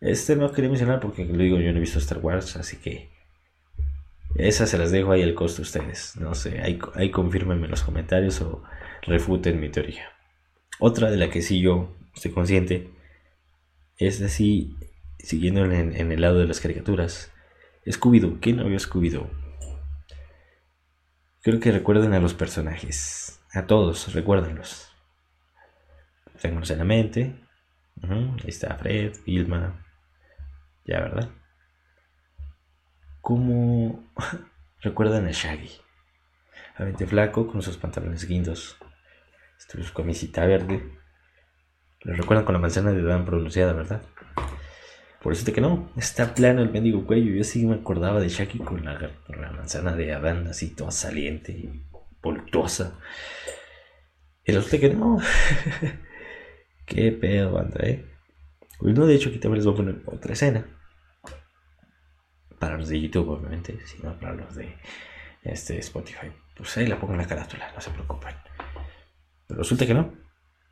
Este 0.00 0.36
no 0.36 0.52
quería 0.52 0.70
mencionar 0.70 1.00
porque 1.00 1.24
lo 1.24 1.42
digo, 1.42 1.58
yo 1.58 1.72
no 1.72 1.78
he 1.78 1.80
visto 1.80 1.98
Star 1.98 2.18
Wars, 2.18 2.54
así 2.54 2.76
que 2.76 3.10
Esas 4.34 4.70
se 4.70 4.78
las 4.78 4.90
dejo 4.90 5.12
ahí 5.12 5.22
al 5.22 5.34
costo 5.34 5.62
a 5.62 5.64
ustedes. 5.64 6.16
No 6.16 6.34
sé, 6.34 6.60
ahí, 6.60 6.78
ahí 6.94 7.10
confírmenme 7.10 7.64
en 7.64 7.70
los 7.70 7.82
comentarios 7.82 8.40
o 8.40 8.62
refuten 9.02 9.60
mi 9.60 9.68
teoría. 9.68 10.10
Otra 10.78 11.10
de 11.10 11.16
la 11.16 11.28
que 11.30 11.42
sí 11.42 11.60
yo 11.60 11.94
estoy 12.14 12.30
consciente 12.30 12.90
es 13.98 14.22
así, 14.22 14.76
siguiendo 15.18 15.64
en, 15.64 16.12
el 16.12 16.20
lado 16.20 16.38
de 16.38 16.46
las 16.46 16.60
caricaturas. 16.60 17.32
Scooby-Doo, 17.86 18.38
¿quién 18.40 18.56
vio 18.56 18.78
Scooby-Doo? 18.78 19.28
Creo 21.42 21.60
que 21.60 21.72
recuerden 21.72 22.14
a 22.14 22.20
los 22.20 22.34
personajes. 22.34 23.40
A 23.52 23.66
todos, 23.66 24.12
recuérdenlos. 24.14 24.90
Tenganlos 26.40 26.70
en 26.70 26.78
la 26.78 26.84
mente. 26.84 27.34
Ahí 28.02 28.48
está 28.48 28.74
Fred, 28.76 29.12
Vilma. 29.26 29.84
Ya, 30.86 31.00
¿verdad? 31.00 31.30
¿Cómo 33.20 34.04
recuerdan 34.80 35.26
a 35.26 35.30
Shaggy? 35.30 35.70
A 36.76 36.84
Vente 36.84 37.06
Flaco 37.06 37.46
con 37.46 37.62
sus 37.62 37.76
pantalones 37.76 38.26
guindos. 38.26 38.76
Su 39.58 39.94
camisita 39.94 40.46
verde. 40.46 40.82
Lo 42.02 42.14
recuerdan 42.14 42.44
con 42.44 42.54
la 42.54 42.60
manzana 42.60 42.92
de 42.92 43.02
Dan 43.02 43.24
pronunciada, 43.24 43.72
¿verdad? 43.72 44.02
Por 45.22 45.34
eso 45.34 45.52
que 45.52 45.60
no, 45.60 45.90
está 45.96 46.34
plano 46.34 46.62
el 46.62 46.70
mendigo 46.70 47.06
cuello. 47.06 47.32
Yo 47.34 47.44
sí 47.44 47.66
me 47.66 47.74
acordaba 47.74 48.20
de 48.20 48.28
Shaggy 48.30 48.60
con 48.60 48.84
la, 48.84 49.12
manzana 49.54 49.94
de 49.94 50.14
Adán 50.14 50.46
así 50.46 50.74
toda 50.74 50.90
saliente 50.90 51.52
y 51.52 51.84
voluptuosa. 52.22 52.98
Y 54.44 54.52
resulta 54.52 54.78
que 54.78 54.94
no. 54.94 55.18
Qué 56.86 57.12
pedo, 57.12 57.52
banda, 57.52 57.80
eh. 57.86 58.06
Pues 58.78 58.96
no, 58.96 59.06
de 59.06 59.14
hecho, 59.14 59.28
aquí 59.28 59.38
también 59.38 59.58
les 59.58 59.66
voy 59.66 59.74
a 59.74 59.76
poner 59.76 60.02
otra 60.06 60.32
escena. 60.32 60.64
Para 62.60 62.76
los 62.76 62.88
de 62.88 63.00
YouTube, 63.00 63.28
obviamente, 63.30 63.76
sino 63.86 64.16
para 64.20 64.34
los 64.34 64.54
de 64.54 64.76
este 65.42 65.78
Spotify. 65.78 66.30
Pues 66.56 66.76
ahí 66.76 66.86
la 66.86 67.00
pongo 67.00 67.14
en 67.14 67.18
la 67.18 67.26
carátula, 67.26 67.72
no 67.74 67.80
se 67.80 67.90
preocupen. 67.90 68.36
Pero 69.48 69.58
resulta 69.58 69.84
que 69.84 69.94
no. 69.94 70.12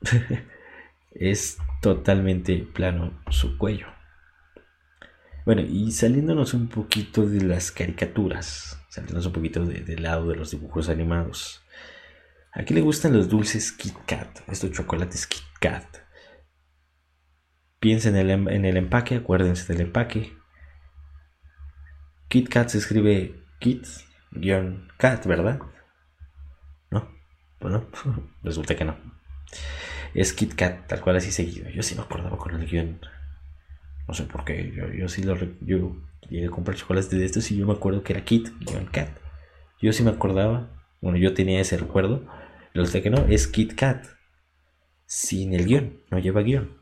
es 1.11 1.59
totalmente 1.81 2.59
plano 2.59 3.20
su 3.31 3.59
cuello. 3.59 3.88
Bueno, 5.44 5.62
y 5.62 5.90
saliéndonos 5.92 6.53
un 6.53 6.68
poquito 6.68 7.27
de 7.27 7.40
las 7.40 7.72
caricaturas, 7.72 8.79
saliéndonos 8.90 9.27
un 9.27 9.33
poquito 9.33 9.64
del 9.64 10.03
lado 10.03 10.29
de 10.29 10.37
los 10.37 10.51
dibujos 10.51 10.90
animados. 10.90 11.62
¿A 12.53 12.64
qué 12.64 12.74
le 12.74 12.83
gustan 12.83 13.16
los 13.16 13.29
dulces 13.29 13.72
Kit 13.72 13.94
Kat? 14.07 14.40
Estos 14.48 14.72
chocolates 14.72 15.27
Kit 15.27 15.44
Kat. 15.61 15.87
Piensen 17.81 18.16
en 18.16 18.29
el, 18.29 18.48
en 18.48 18.64
el 18.64 18.77
empaque, 18.77 19.16
acuérdense 19.16 19.72
del 19.72 19.83
empaque. 19.83 20.38
Kit 22.28 22.48
Kat 22.48 22.68
se 22.68 22.78
escribe 22.78 23.42
Kit-Kat, 23.58 25.26
¿verdad? 25.26 25.60
No, 26.90 27.08
bueno, 27.60 27.86
resulta 28.42 28.76
que 28.76 28.84
no. 28.84 28.96
Es 30.14 30.32
Kit 30.32 30.54
Kat, 30.54 30.86
tal 30.86 31.00
cual 31.00 31.16
así 31.16 31.32
seguido. 31.32 31.68
Yo 31.70 31.82
sí 31.82 31.94
me 31.94 32.02
acordaba 32.02 32.36
con 32.36 32.54
el 32.54 32.66
guion 32.66 33.00
no 34.08 34.14
sé 34.14 34.24
por 34.24 34.44
qué. 34.44 34.72
Yo, 34.74 34.88
yo 34.88 35.08
sí 35.08 35.22
lo. 35.22 35.36
Yo 35.60 35.96
llegué 36.28 36.46
a 36.46 36.50
comprar 36.50 36.76
chocolates 36.76 37.10
de 37.10 37.24
estos 37.24 37.50
y 37.50 37.58
yo 37.58 37.66
me 37.66 37.74
acuerdo 37.74 38.02
que 38.02 38.14
era 38.14 38.24
Kit, 38.24 38.48
Kat. 38.90 39.10
Yo 39.80 39.92
sí 39.92 40.02
me 40.02 40.10
acordaba. 40.10 40.70
Bueno, 41.00 41.18
yo 41.18 41.34
tenía 41.34 41.60
ese 41.60 41.76
recuerdo. 41.76 42.26
Sé 42.86 43.02
que 43.02 43.10
no, 43.10 43.26
es 43.28 43.46
Kit 43.46 43.74
Kat. 43.74 44.06
Sin 45.04 45.52
el 45.52 45.66
guion, 45.66 46.00
no 46.10 46.18
lleva 46.18 46.42
guion. 46.42 46.78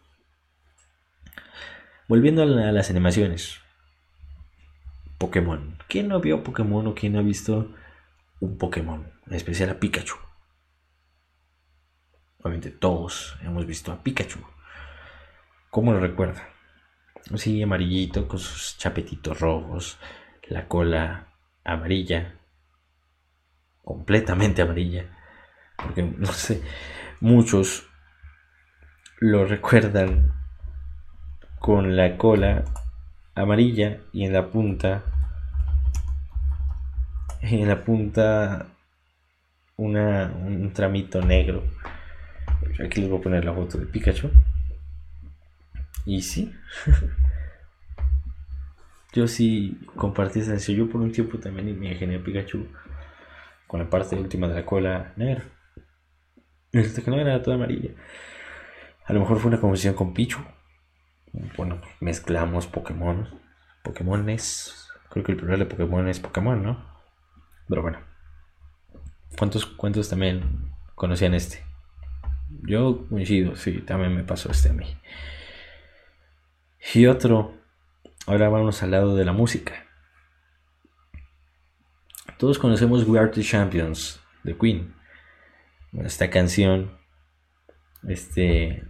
Volviendo 2.09 2.43
a, 2.43 2.47
las 2.47 2.91
animaciones. 2.91 3.59
Pokémon. 5.19 5.79
¿Quién 5.89 6.09
no 6.09 6.21
vio 6.21 6.43
Pokémon 6.43 6.87
o 6.87 6.95
quién 6.95 7.17
ha 7.17 7.23
visto 7.23 7.75
un 8.41 8.59
Pokémon? 8.59 9.11
En 9.27 9.35
especial 9.35 9.71
a 9.71 9.81
Pikachu. 9.81 10.17
Obviamente 12.39 12.71
todos 12.71 13.37
hemos 13.43 13.67
visto 13.67 13.93
a 13.93 14.03
Pikachu. 14.03 14.41
¿Cómo 15.71 15.93
lo 15.93 16.01
recuerda? 16.01 16.49
Sí, 17.35 17.63
amarillito 17.63 18.29
con 18.29 18.39
sus 18.39 18.79
chapetitos 18.79 19.41
rojos, 19.41 19.99
la 20.49 20.69
cola 20.69 21.27
amarilla, 21.65 22.39
completamente 23.83 24.63
amarilla, 24.63 25.07
porque 25.77 26.03
no 26.19 26.33
sé, 26.33 26.63
muchos 27.21 27.89
lo 29.19 29.45
recuerdan 29.45 30.33
con 31.59 31.97
la 31.97 32.17
cola 32.17 32.65
amarilla 33.37 34.01
y 34.13 34.25
en 34.25 34.33
la 34.33 34.51
punta, 34.51 35.05
en 37.43 37.69
la 37.69 37.85
punta 37.85 38.67
una, 39.77 40.33
un 40.35 40.73
tramito 40.73 41.21
negro. 41.23 41.63
Aquí 42.85 43.01
les 43.01 43.11
voy 43.11 43.21
a 43.21 43.23
poner 43.23 43.45
la 43.45 43.53
foto 43.53 43.79
de 43.79 43.87
Pikachu. 43.87 44.31
Y 46.07 46.23
sí. 46.23 46.53
yo 49.13 49.27
sí 49.27 49.79
compartí 49.95 50.41
esa 50.41 50.57
Yo 50.57 50.89
por 50.89 51.01
un 51.01 51.13
tiempo 51.13 51.39
también 51.39 51.79
me 51.79 52.17
a 52.17 52.25
Pikachu 52.25 52.67
con 53.67 53.81
la 53.81 53.91
parte 53.91 54.17
última 54.17 54.49
de 54.49 54.55
la 54.55 54.65
cola 54.65 55.13
negra. 55.17 55.45
Este 56.73 57.03
que 57.03 57.11
no 57.11 57.19
era 57.19 57.43
toda 57.43 57.57
amarilla. 57.57 57.91
A 59.05 59.13
lo 59.13 59.21
mejor 59.21 59.39
fue 59.39 59.49
una 59.49 59.61
confusión 59.61 59.95
con 59.95 60.13
Pichu. 60.13 60.39
Bueno, 61.57 61.81
mezclamos 62.01 62.67
Pokémon. 62.67 63.29
Pokémon 63.83 64.29
es. 64.31 64.89
Creo 65.11 65.25
que 65.25 65.33
el 65.33 65.39
plural 65.39 65.59
de 65.59 65.67
Pokémon 65.67 66.09
es 66.09 66.21
Pokémon, 66.21 66.63
¿no? 66.63 66.85
Pero 67.69 67.83
bueno. 67.83 68.01
¿Cuántos, 69.37 69.67
cuántos 69.67 70.09
también 70.09 70.73
conocían 70.95 71.35
este? 71.35 71.63
Yo 72.63 73.07
coincido, 73.09 73.57
sí, 73.57 73.81
también 73.83 74.15
me 74.15 74.25
pasó 74.25 74.51
este 74.51 74.71
a 74.71 74.73
mí. 74.73 74.97
Y 76.95 77.07
otro, 77.07 77.55
ahora 78.27 78.49
vamos 78.49 78.83
al 78.83 78.93
lado 78.93 79.15
de 79.15 79.25
la 79.25 79.33
música. 79.33 79.85
Todos 82.39 82.59
conocemos 82.59 83.05
We 83.05 83.19
Are 83.19 83.31
the 83.31 83.43
Champions 83.43 84.21
de 84.43 84.57
Queen. 84.57 84.95
Esta 85.93 86.31
canción, 86.31 86.99
este, 88.09 88.85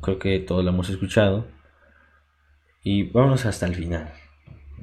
creo 0.00 0.18
que 0.18 0.38
todos 0.40 0.64
la 0.64 0.70
hemos 0.70 0.88
escuchado. 0.88 1.46
Y 2.82 3.10
vámonos 3.10 3.46
hasta 3.46 3.66
el 3.66 3.74
final. 3.74 4.12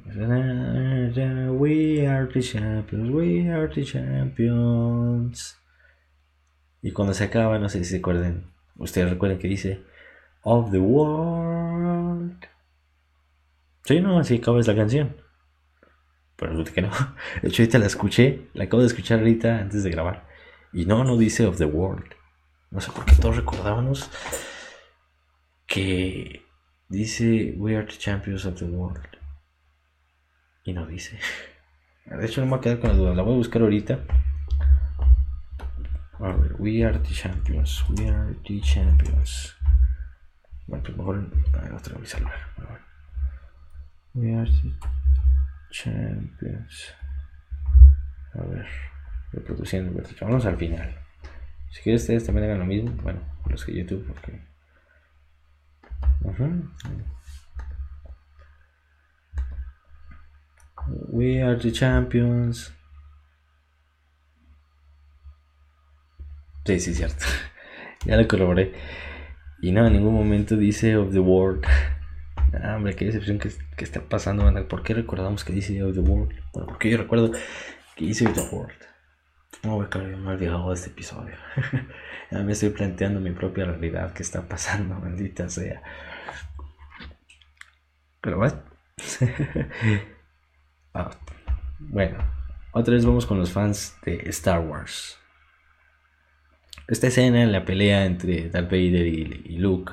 We 0.06 2.06
are 2.06 2.26
the 2.26 2.40
champions, 2.40 3.10
we 3.10 3.48
are 3.48 3.68
the 3.68 3.84
champions. 3.84 5.56
Y 6.82 6.92
cuando 6.92 7.14
se 7.14 7.24
acaba, 7.24 7.58
no 7.58 7.68
sé 7.68 7.84
si 7.84 7.90
se 7.90 7.96
acuerdan, 7.98 8.52
ustedes 8.76 9.10
recuerdan 9.10 9.38
que 9.38 9.48
dice 9.48 9.82
of 10.42 10.70
the 10.70 10.78
world. 10.78 12.46
Sí, 13.84 14.00
no, 14.00 14.18
así 14.18 14.36
acaba 14.36 14.60
la 14.60 14.74
canción. 14.74 15.16
Pero 16.36 16.52
resulta 16.52 16.72
que 16.72 16.82
no. 16.82 16.90
De 17.42 17.48
hecho, 17.48 17.62
ahorita 17.62 17.78
la 17.78 17.86
escuché, 17.86 18.48
la 18.54 18.64
acabo 18.64 18.80
de 18.80 18.88
escuchar 18.88 19.18
ahorita 19.18 19.58
antes 19.58 19.84
de 19.84 19.90
grabar. 19.90 20.26
Y 20.72 20.86
no, 20.86 21.04
no 21.04 21.18
dice 21.18 21.46
of 21.46 21.58
the 21.58 21.66
world. 21.66 22.06
No 22.70 22.80
sé 22.80 22.90
por 22.92 23.04
qué 23.04 23.14
todos 23.16 23.36
recordábamos 23.36 24.10
que 25.70 26.44
dice 26.88 27.54
We 27.56 27.76
are 27.76 27.86
the 27.86 27.96
champions 27.96 28.44
of 28.44 28.58
the 28.58 28.66
world. 28.66 29.06
Y 30.64 30.72
no 30.72 30.84
dice. 30.84 31.18
De 32.04 32.26
hecho, 32.26 32.40
no 32.40 32.46
me 32.46 32.50
voy 32.50 32.58
a 32.58 32.62
quedar 32.62 32.80
con 32.80 32.90
la 32.90 32.96
duda. 32.96 33.14
La 33.14 33.22
voy 33.22 33.34
a 33.34 33.36
buscar 33.36 33.62
ahorita. 33.62 34.00
A 36.18 36.32
ver, 36.34 36.56
We 36.58 36.84
are 36.84 36.98
the 36.98 37.14
champions. 37.14 37.84
We 37.88 38.08
are 38.08 38.34
the 38.46 38.60
champions. 38.60 39.56
Bueno, 40.66 40.82
pues 40.84 40.98
mejor 40.98 41.30
otra 41.74 41.98
vez 41.98 42.10
salvar. 42.10 42.34
We 44.12 44.34
are 44.34 44.50
the 44.50 44.74
champions. 45.70 46.94
A 48.34 48.42
ver, 48.42 48.66
reproduciendo. 49.32 50.02
Vamos 50.20 50.44
al 50.46 50.56
final. 50.56 50.96
Si 51.70 51.82
quieren 51.82 52.00
ustedes 52.00 52.26
también 52.26 52.46
hagan 52.46 52.58
lo 52.58 52.66
mismo. 52.66 52.90
Bueno, 53.02 53.20
los 53.46 53.64
que 53.64 53.72
YouTube, 53.72 54.04
porque. 54.08 54.49
We 61.08 61.42
are 61.42 61.56
the 61.56 61.72
champions. 61.72 62.72
Sí, 66.64 66.80
sí, 66.80 66.94
cierto. 66.94 67.24
ya 68.04 68.16
lo 68.16 68.26
colaboré. 68.28 68.72
Y 69.60 69.72
no, 69.72 69.86
en 69.86 69.92
ningún 69.92 70.14
momento 70.14 70.56
dice 70.56 70.96
of 70.96 71.12
the 71.12 71.20
world. 71.20 71.64
Ah, 72.52 72.74
hombre, 72.74 72.96
qué 72.96 73.04
decepción 73.04 73.38
que, 73.38 73.48
está 73.76 74.00
pasando, 74.00 74.52
¿Por 74.66 74.82
qué 74.82 74.92
recordamos 74.92 75.44
que 75.44 75.52
dice 75.52 75.84
of 75.84 75.94
the 75.94 76.00
world? 76.00 76.34
Bueno, 76.52 76.66
porque 76.66 76.90
yo 76.90 76.98
recuerdo 76.98 77.30
que 77.94 78.04
dice 78.04 78.26
of 78.26 78.34
the 78.34 78.56
world. 78.56 78.89
No, 79.62 79.76
voy 79.76 79.86
a 79.92 79.98
he 79.98 80.14
olvidado 80.14 80.68
de 80.68 80.74
este 80.74 80.90
episodio. 80.90 81.34
ya 82.30 82.38
me 82.38 82.52
estoy 82.52 82.70
planteando 82.70 83.20
mi 83.20 83.32
propia 83.32 83.66
realidad 83.66 84.12
que 84.12 84.22
está 84.22 84.48
pasando, 84.48 84.94
maldita 85.00 85.48
sea. 85.48 85.82
Pero 88.20 88.38
bueno. 88.38 88.62
ah, 90.94 91.10
bueno, 91.78 92.18
otra 92.72 92.94
vez 92.94 93.04
vamos 93.04 93.26
con 93.26 93.38
los 93.38 93.52
fans 93.52 93.96
de 94.04 94.22
Star 94.28 94.60
Wars. 94.60 95.18
Esta 96.88 97.06
escena, 97.06 97.42
en 97.42 97.52
la 97.52 97.64
pelea 97.64 98.04
entre 98.04 98.50
Darth 98.50 98.70
Vader 98.70 99.06
y, 99.06 99.56
Luke, 99.58 99.92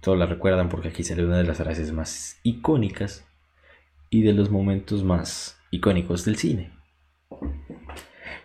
todos 0.00 0.18
la 0.18 0.26
recuerdan 0.26 0.68
porque 0.68 0.88
aquí 0.88 1.04
sale 1.04 1.24
una 1.24 1.36
de 1.36 1.44
las 1.44 1.58
frases 1.58 1.92
más 1.92 2.40
icónicas 2.42 3.26
y 4.08 4.22
de 4.22 4.32
los 4.32 4.50
momentos 4.50 5.04
más 5.04 5.60
icónicos 5.70 6.24
del 6.24 6.36
cine. 6.36 6.72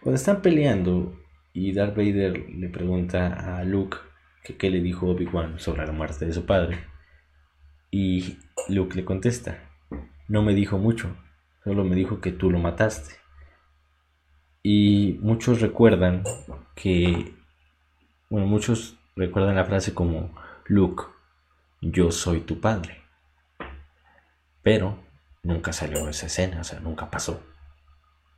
Cuando 0.02 0.16
están 0.16 0.42
peleando 0.42 1.20
y 1.54 1.74
Darth 1.74 1.96
Vader 1.96 2.50
le 2.50 2.70
pregunta 2.70 3.58
a 3.58 3.64
Luke 3.64 3.98
que 4.44 4.58
qué 4.58 4.70
le 4.70 4.82
dijo 4.82 5.08
Obi-Wan 5.08 5.60
sobre 5.60 5.86
la 5.86 5.92
muerte 5.92 6.26
de 6.26 6.34
su 6.34 6.46
padre, 6.46 6.80
y 7.92 8.40
Luke 8.70 8.96
le 8.96 9.06
contesta, 9.06 9.70
no 10.28 10.42
me 10.42 10.56
dijo 10.56 10.78
mucho, 10.78 11.16
solo 11.64 11.84
me 11.84 11.96
dijo 11.96 12.22
que 12.22 12.32
tú 12.32 12.50
lo 12.50 12.58
mataste. 12.58 13.16
Y 14.64 15.20
muchos 15.22 15.60
recuerdan 15.60 16.24
que, 16.76 17.36
bueno, 18.30 18.48
muchos 18.48 18.98
recuerdan 19.16 19.56
la 19.56 19.66
frase 19.66 19.94
como, 19.94 20.34
Luke, 20.66 21.04
yo 21.82 22.12
soy 22.12 22.42
tu 22.42 22.62
padre. 22.62 23.02
Pero 24.64 25.00
nunca 25.44 25.74
salió 25.74 26.08
esa 26.08 26.28
escena, 26.28 26.62
o 26.62 26.64
sea, 26.64 26.80
nunca 26.80 27.10
pasó. 27.10 27.44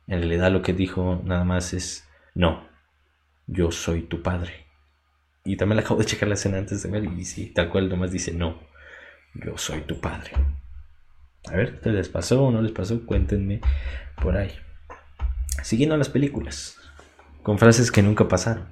En 0.06 0.18
realidad 0.20 0.52
lo 0.52 0.62
que 0.62 0.72
dijo 0.72 1.20
nada 1.24 1.44
más 1.44 1.72
es, 1.72 2.08
no, 2.34 2.68
yo 3.46 3.70
soy 3.70 4.02
tu 4.02 4.22
padre. 4.22 4.66
Y 5.44 5.56
también 5.56 5.76
le 5.76 5.82
acabo 5.82 6.00
de 6.00 6.06
checar 6.06 6.28
la 6.28 6.34
escena 6.34 6.58
antes 6.58 6.82
de 6.82 6.90
ver 6.90 7.04
y 7.04 7.24
sí, 7.24 7.46
tal 7.46 7.68
cual 7.68 7.88
nomás 7.88 8.10
dice, 8.10 8.32
no, 8.32 8.58
yo 9.34 9.56
soy 9.58 9.82
tu 9.82 10.00
padre. 10.00 10.32
A 11.46 11.52
ver, 11.52 11.80
¿qué 11.80 11.90
les 11.90 12.08
pasó 12.08 12.44
o 12.44 12.50
no 12.50 12.62
les 12.62 12.72
pasó? 12.72 13.04
Cuéntenme 13.04 13.60
por 14.20 14.36
ahí. 14.36 14.52
Siguiendo 15.62 15.96
las 15.96 16.08
películas, 16.08 16.78
con 17.42 17.58
frases 17.58 17.92
que 17.92 18.02
nunca 18.02 18.28
pasaron. 18.28 18.68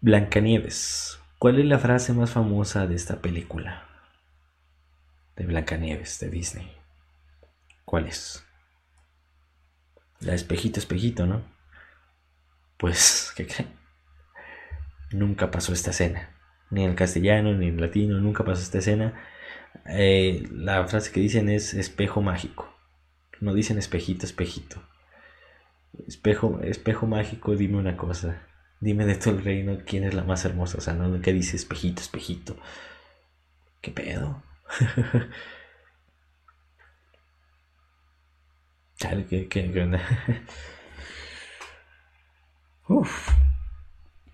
Blancanieves. 0.00 1.18
¿Cuál 1.38 1.58
es 1.58 1.66
la 1.66 1.78
frase 1.78 2.12
más 2.12 2.30
famosa 2.30 2.86
de 2.86 2.94
esta 2.94 3.20
película? 3.20 3.86
De 5.36 5.46
Blancanieves, 5.46 6.18
de 6.20 6.30
Disney. 6.30 6.72
¿Cuál 7.84 8.06
es? 8.06 8.45
La 10.20 10.34
espejito, 10.34 10.80
espejito, 10.80 11.26
¿no? 11.26 11.42
Pues, 12.76 13.32
¿qué? 13.36 13.46
Nunca 15.12 15.50
pasó 15.50 15.72
esta 15.72 15.90
escena. 15.90 16.30
Ni 16.70 16.84
en 16.84 16.94
castellano, 16.94 17.54
ni 17.54 17.68
en 17.68 17.80
latino, 17.80 18.18
nunca 18.18 18.44
pasó 18.44 18.62
esta 18.62 18.78
escena. 18.78 19.14
Eh, 19.86 20.48
la 20.50 20.86
frase 20.86 21.12
que 21.12 21.20
dicen 21.20 21.48
es 21.48 21.74
espejo 21.74 22.22
mágico. 22.22 22.74
No 23.40 23.54
dicen 23.54 23.78
espejito, 23.78 24.26
espejito. 24.26 24.82
Espejo, 26.06 26.60
espejo 26.62 27.06
mágico, 27.06 27.54
dime 27.54 27.78
una 27.78 27.96
cosa. 27.96 28.42
Dime 28.80 29.06
de 29.06 29.14
todo 29.14 29.34
el 29.34 29.44
reino 29.44 29.78
quién 29.86 30.04
es 30.04 30.14
la 30.14 30.24
más 30.24 30.44
hermosa. 30.44 30.78
O 30.78 30.80
sea, 30.80 30.94
no 30.94 31.20
que 31.20 31.32
dice 31.32 31.56
espejito, 31.56 32.02
espejito. 32.02 32.56
¿Qué 33.80 33.90
pedo? 33.90 34.42
Chale, 38.96 39.26
¿qué, 39.26 39.48
qué, 39.48 39.70
qué 39.70 39.82
onda? 39.82 40.00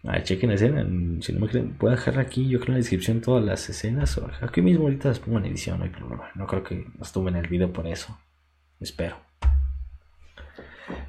Ah, 0.04 0.20
chequen 0.20 0.50
la 0.50 0.56
escena. 0.56 0.84
Si 1.20 1.32
no 1.32 1.40
me 1.40 1.48
creen, 1.48 1.74
puedo 1.74 1.94
dejar 1.94 2.18
aquí, 2.18 2.48
yo 2.48 2.58
creo 2.58 2.70
en 2.70 2.74
la 2.74 2.78
descripción 2.78 3.20
todas 3.20 3.44
las 3.44 3.68
escenas. 3.68 4.18
O 4.18 4.28
aquí 4.40 4.60
mismo 4.60 4.84
ahorita 4.84 5.08
las 5.08 5.20
pongo 5.20 5.38
en 5.38 5.46
edición, 5.46 5.78
no 5.78 5.84
hay 5.84 5.90
problema. 5.90 6.30
No 6.34 6.46
creo 6.46 6.64
que 6.64 6.86
nos 6.98 7.16
en 7.16 7.36
el 7.36 7.46
video 7.46 7.72
por 7.72 7.86
eso. 7.86 8.18
Espero. 8.80 9.16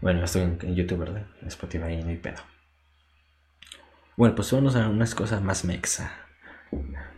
Bueno, 0.02 0.24
estoy 0.24 0.44
en, 0.44 0.76
YouTube, 0.76 1.00
¿verdad? 1.00 1.26
En 1.42 1.48
Spotify 1.48 1.98
no 2.04 2.10
hay 2.10 2.18
pedo. 2.18 2.42
Bueno, 4.16 4.36
pues 4.36 4.52
vamos 4.52 4.76
a 4.76 4.88
unas 4.88 5.16
cosas 5.16 5.42
más 5.42 5.66
mexa, 5.66 6.12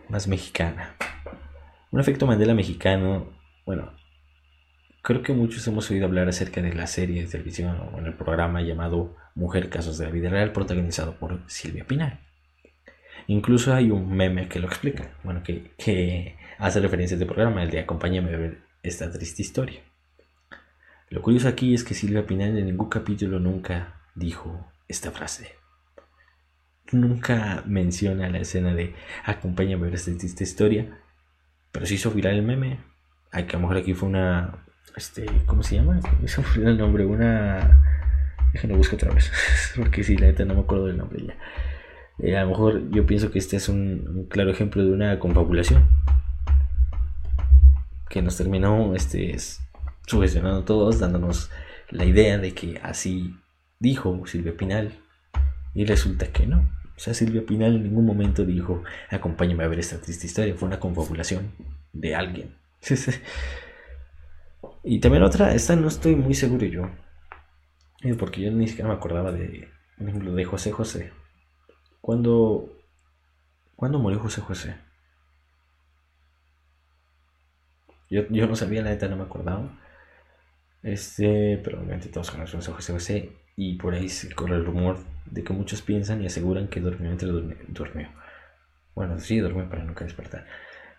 más 0.08 0.26
mexicana. 0.28 0.96
Un 1.90 2.00
efecto 2.00 2.26
Mandela 2.26 2.54
mexicano, 2.54 3.38
bueno, 3.66 3.92
creo 5.06 5.22
que 5.22 5.32
muchos 5.32 5.64
hemos 5.68 5.88
oído 5.92 6.04
hablar 6.04 6.28
acerca 6.28 6.60
de 6.60 6.74
la 6.74 6.88
serie 6.88 7.22
de 7.22 7.28
televisión 7.28 7.78
o 7.94 7.98
en 8.00 8.06
el 8.06 8.14
programa 8.14 8.60
llamado 8.60 9.14
Mujer 9.36 9.70
Casos 9.70 9.98
de 9.98 10.06
la 10.06 10.10
Vida 10.10 10.30
Real, 10.30 10.50
protagonizado 10.50 11.14
por 11.14 11.48
Silvia 11.48 11.86
Pinal. 11.86 12.18
Incluso 13.28 13.72
hay 13.72 13.92
un 13.92 14.16
meme 14.16 14.48
que 14.48 14.58
lo 14.58 14.66
explica, 14.66 15.12
bueno, 15.22 15.44
que, 15.44 15.70
que 15.78 16.36
hace 16.58 16.80
referencia 16.80 17.14
a 17.14 17.18
este 17.18 17.32
programa, 17.32 17.62
el 17.62 17.70
de 17.70 17.78
Acompáñame 17.78 18.34
a 18.34 18.36
ver 18.36 18.62
esta 18.82 19.08
triste 19.12 19.42
historia. 19.42 19.80
Lo 21.10 21.22
curioso 21.22 21.46
aquí 21.46 21.72
es 21.72 21.84
que 21.84 21.94
Silvia 21.94 22.26
Pinal 22.26 22.58
en 22.58 22.66
ningún 22.66 22.88
capítulo 22.88 23.38
nunca 23.38 24.00
dijo 24.16 24.72
esta 24.88 25.12
frase. 25.12 25.52
Nunca 26.90 27.62
menciona 27.64 28.28
la 28.28 28.38
escena 28.38 28.74
de 28.74 28.92
acompáñame 29.24 29.82
a 29.82 29.84
ver 29.84 29.94
esta 29.94 30.10
triste 30.18 30.42
historia, 30.42 30.98
pero 31.70 31.86
se 31.86 31.94
hizo 31.94 32.10
viral 32.10 32.34
el 32.34 32.42
meme. 32.42 32.80
Ay, 33.30 33.44
que 33.44 33.54
a 33.54 33.60
lo 33.60 33.68
mejor 33.68 33.76
aquí 33.76 33.94
fue 33.94 34.08
una. 34.08 34.65
Este, 34.96 35.26
¿Cómo 35.44 35.62
se 35.62 35.76
llama? 35.76 36.00
Se 36.26 36.40
me 36.58 36.70
el 36.70 36.78
nombre. 36.78 37.04
Una. 37.04 37.82
Déjenme 38.52 38.76
buscar 38.76 38.94
otra 38.94 39.12
vez. 39.12 39.30
Porque 39.76 40.02
si 40.02 40.16
la 40.16 40.28
neta 40.28 40.44
no 40.46 40.54
me 40.54 40.60
acuerdo 40.60 40.86
del 40.86 40.96
nombre 40.96 41.22
ya. 41.26 41.36
Eh, 42.18 42.34
a 42.34 42.44
lo 42.44 42.48
mejor 42.48 42.90
yo 42.90 43.04
pienso 43.04 43.30
que 43.30 43.38
este 43.38 43.56
es 43.56 43.68
un, 43.68 44.26
claro 44.30 44.50
ejemplo 44.50 44.82
de 44.82 44.92
una 44.92 45.18
confabulación. 45.18 45.86
Que 48.08 48.22
nos 48.22 48.38
terminó 48.38 48.94
este, 48.94 49.36
sugestionando 50.06 50.64
todos, 50.64 50.98
dándonos 50.98 51.50
la 51.90 52.06
idea 52.06 52.38
de 52.38 52.54
que 52.54 52.80
así 52.82 53.36
dijo 53.78 54.22
Silvia 54.26 54.56
Pinal. 54.56 54.92
Y 55.74 55.84
resulta 55.84 56.28
que 56.28 56.46
no. 56.46 56.60
O 56.96 56.98
sea, 56.98 57.12
Silvia 57.12 57.44
Pinal 57.44 57.76
en 57.76 57.82
ningún 57.82 58.06
momento 58.06 58.46
dijo, 58.46 58.82
acompáñame 59.10 59.62
a 59.64 59.68
ver 59.68 59.78
esta 59.78 60.00
triste 60.00 60.26
historia. 60.26 60.54
Fue 60.54 60.66
una 60.66 60.80
confabulación 60.80 61.50
de 61.92 62.14
alguien. 62.14 62.54
y 64.86 65.00
también 65.00 65.24
otra, 65.24 65.52
esta 65.54 65.76
no 65.76 65.88
estoy 65.88 66.14
muy 66.14 66.34
seguro 66.34 66.64
yo. 66.64 66.88
Eh, 68.02 68.14
porque 68.14 68.40
yo 68.40 68.52
ni 68.52 68.68
siquiera 68.68 68.88
me 68.88 68.94
acordaba 68.94 69.32
de, 69.32 69.68
de 69.98 70.44
José 70.44 70.70
José. 70.70 71.12
Cuando, 72.00 72.76
¿Cuándo 73.74 73.98
murió 73.98 74.20
José 74.20 74.40
José? 74.40 74.76
Yo, 78.08 78.26
yo 78.30 78.46
no 78.46 78.56
sabía, 78.56 78.82
la 78.82 78.90
neta 78.90 79.08
no 79.08 79.16
me 79.16 79.24
acordaba. 79.24 79.78
Este, 80.82 81.60
pero 81.64 81.80
obviamente 81.80 82.08
todos 82.08 82.30
conocemos 82.30 82.68
a 82.68 82.72
José 82.72 82.92
José 82.92 83.32
y 83.56 83.76
por 83.76 83.94
ahí 83.94 84.08
se 84.08 84.32
corre 84.34 84.54
el 84.54 84.64
rumor 84.64 84.98
de 85.26 85.42
que 85.42 85.52
muchos 85.52 85.82
piensan 85.82 86.22
y 86.22 86.26
aseguran 86.26 86.68
que 86.68 86.80
durmió 86.80 87.10
entre 87.10 87.28
durmió. 87.28 88.08
Bueno, 88.94 89.18
sí, 89.18 89.38
durmió 89.40 89.68
para 89.68 89.84
nunca 89.84 90.04
despertar. 90.04 90.46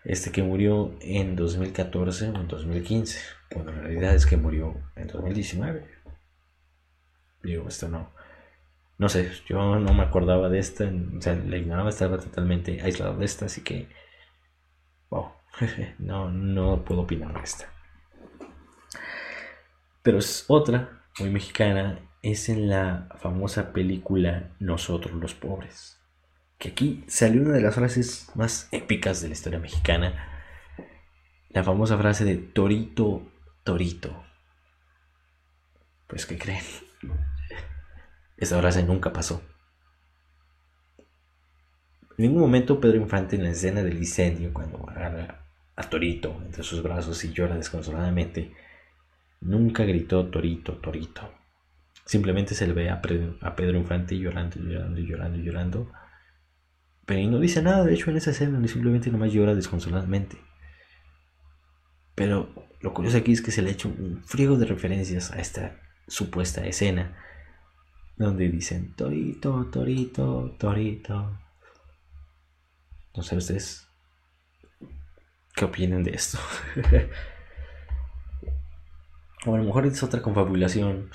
Este 0.04 0.30
que 0.30 0.42
murió 0.42 0.94
en 1.00 1.34
2014 1.34 2.28
o 2.28 2.36
en 2.36 2.48
2015. 2.48 3.37
Bueno, 3.58 3.72
la 3.72 3.82
realidad 3.82 4.14
es 4.14 4.24
que 4.24 4.36
murió 4.36 4.74
en 4.94 5.08
2019. 5.08 5.84
Digo, 7.42 7.68
esto 7.68 7.88
no. 7.88 8.10
No 8.98 9.08
sé, 9.08 9.30
yo 9.46 9.78
no 9.78 9.94
me 9.94 10.02
acordaba 10.02 10.48
de 10.48 10.58
esta, 10.58 10.84
o 10.84 11.20
sea, 11.20 11.34
la 11.34 11.56
ignoraba, 11.56 11.88
estaba 11.88 12.18
totalmente 12.18 12.80
aislado 12.82 13.16
de 13.16 13.24
esta, 13.24 13.46
así 13.46 13.62
que. 13.62 13.88
Wow, 15.10 15.32
no, 15.98 16.30
no 16.30 16.84
puedo 16.84 17.02
opinar 17.02 17.34
de 17.34 17.40
esta. 17.40 17.72
Pero 20.02 20.18
es 20.18 20.44
otra, 20.48 21.02
muy 21.18 21.30
mexicana, 21.30 22.00
es 22.22 22.48
en 22.48 22.68
la 22.68 23.08
famosa 23.20 23.72
película 23.72 24.50
Nosotros 24.60 25.14
los 25.14 25.34
Pobres. 25.34 26.00
Que 26.58 26.70
aquí 26.70 27.04
salió 27.08 27.42
una 27.42 27.54
de 27.54 27.60
las 27.60 27.74
frases 27.74 28.30
más 28.34 28.68
épicas 28.72 29.20
de 29.20 29.28
la 29.28 29.34
historia 29.34 29.58
mexicana. 29.58 30.44
La 31.50 31.64
famosa 31.64 31.96
frase 31.98 32.24
de 32.24 32.36
Torito, 32.36 33.22
Torito. 33.68 34.24
Pues, 36.06 36.24
¿qué 36.24 36.38
creen? 36.38 36.64
Esa 38.38 38.58
frase 38.58 38.82
nunca 38.82 39.12
pasó. 39.12 39.42
En 42.16 42.16
ningún 42.16 42.40
momento 42.40 42.80
Pedro 42.80 42.96
Infante 42.96 43.36
en 43.36 43.42
la 43.42 43.50
escena 43.50 43.82
del 43.82 43.98
incendio, 43.98 44.54
cuando 44.54 44.88
agarra 44.88 45.44
a 45.76 45.82
Torito 45.82 46.40
entre 46.46 46.62
sus 46.62 46.82
brazos 46.82 47.22
y 47.24 47.34
llora 47.34 47.56
desconsoladamente, 47.56 48.54
nunca 49.42 49.84
gritó 49.84 50.30
Torito, 50.30 50.78
Torito. 50.78 51.30
Simplemente 52.06 52.54
se 52.54 52.66
le 52.66 52.72
ve 52.72 52.88
a 52.88 53.02
Pedro, 53.02 53.76
Infante 53.76 54.16
llorando, 54.16 54.56
llorando, 54.56 54.98
llorando, 54.98 55.36
llorando. 55.36 55.92
Pero 57.04 57.30
no 57.30 57.38
dice 57.38 57.60
nada, 57.60 57.84
de 57.84 57.92
hecho, 57.92 58.10
en 58.10 58.16
esa 58.16 58.30
escena, 58.30 58.66
simplemente 58.66 59.10
nomás 59.10 59.30
llora 59.30 59.54
desconsoladamente. 59.54 60.38
Pero 62.14 62.67
lo 62.80 62.94
curioso 62.94 63.18
aquí 63.18 63.32
es 63.32 63.42
que 63.42 63.50
se 63.50 63.62
le 63.62 63.70
ha 63.70 63.72
hecho 63.72 63.88
un 63.88 64.22
friego 64.24 64.56
de 64.56 64.66
referencias 64.66 65.32
a 65.32 65.40
esta 65.40 65.80
supuesta 66.06 66.64
escena 66.66 67.16
donde 68.16 68.48
dicen 68.48 68.94
Torito, 68.94 69.66
Torito, 69.70 70.56
Torito. 70.58 71.38
No 73.16 73.22
sé 73.22 73.36
ustedes 73.36 73.88
qué 75.54 75.64
opinan 75.64 76.02
de 76.02 76.12
esto. 76.12 76.38
O 79.46 79.54
a 79.54 79.58
lo 79.58 79.64
mejor 79.64 79.86
es 79.86 80.02
otra 80.02 80.20
confabulación 80.20 81.10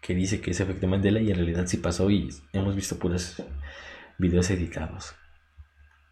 que 0.00 0.14
dice 0.14 0.40
que 0.40 0.52
es 0.52 0.60
efecto 0.60 0.88
Mandela 0.88 1.20
y 1.20 1.30
en 1.30 1.36
realidad 1.36 1.66
sí 1.66 1.76
pasó 1.76 2.08
y 2.10 2.30
hemos 2.54 2.74
visto 2.74 2.98
puros 2.98 3.42
videos 4.16 4.50
editados. 4.50 5.14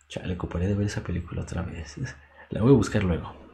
Chale, 0.09 0.35
ocuparé 0.35 0.67
de 0.67 0.75
ver 0.75 0.87
esa 0.87 1.03
película 1.03 1.43
otra 1.43 1.63
vez. 1.63 1.97
La 2.51 2.61
voy 2.61 2.73
a 2.73 2.77
buscar 2.77 3.03
luego. 3.03 3.48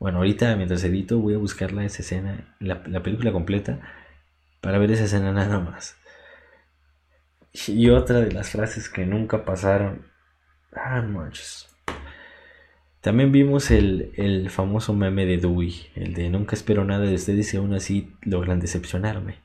Bueno, 0.00 0.18
ahorita 0.18 0.56
mientras 0.56 0.82
edito 0.82 1.20
voy 1.20 1.34
a 1.34 1.38
buscar 1.38 1.72
la 1.72 1.84
escena, 1.84 2.56
la, 2.58 2.82
la 2.86 3.02
película 3.02 3.30
completa, 3.30 3.80
para 4.60 4.78
ver 4.78 4.90
esa 4.90 5.04
escena 5.04 5.30
nada 5.30 5.60
más. 5.60 5.96
Y 7.68 7.90
otra 7.90 8.20
de 8.20 8.32
las 8.32 8.50
frases 8.50 8.88
que 8.88 9.06
nunca 9.06 9.44
pasaron. 9.44 10.06
Ah, 10.72 11.02
manches. 11.02 11.68
También 13.00 13.32
vimos 13.32 13.70
el, 13.70 14.48
famoso 14.50 14.94
meme 14.94 15.26
de 15.26 15.38
Dewey, 15.38 15.86
el 15.94 16.14
de 16.14 16.28
nunca 16.28 16.54
espero 16.54 16.84
nada 16.84 17.06
de 17.06 17.14
ustedes 17.14 17.52
y 17.54 17.56
aún 17.56 17.74
así 17.74 18.12
logran 18.22 18.60
decepcionarme. 18.60 19.36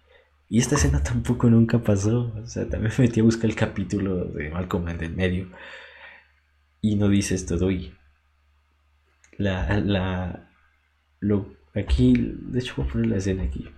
Y 0.49 0.59
esta 0.59 0.75
escena 0.75 1.03
tampoco 1.03 1.49
nunca 1.49 1.79
pasó. 1.79 2.33
O 2.41 2.47
sea, 2.47 2.67
también 2.67 2.93
me 2.97 3.05
metí 3.05 3.21
a 3.21 3.23
buscar 3.23 3.49
el 3.49 3.55
capítulo 3.55 4.25
de 4.25 4.49
Malcolm 4.51 4.87
en 4.89 5.03
el 5.03 5.15
medio. 5.15 5.47
Y 6.81 6.95
no 6.95 7.09
dice 7.09 7.35
esto 7.35 7.57
Dewey. 7.57 7.93
La, 9.37 9.79
la, 9.79 10.49
lo, 11.19 11.53
aquí, 11.73 12.13
de 12.17 12.59
hecho 12.59 12.75
voy 12.77 12.85
a 12.87 12.91
poner 12.91 13.07
la 13.07 13.17
escena 13.17 13.43
aquí. 13.43 13.69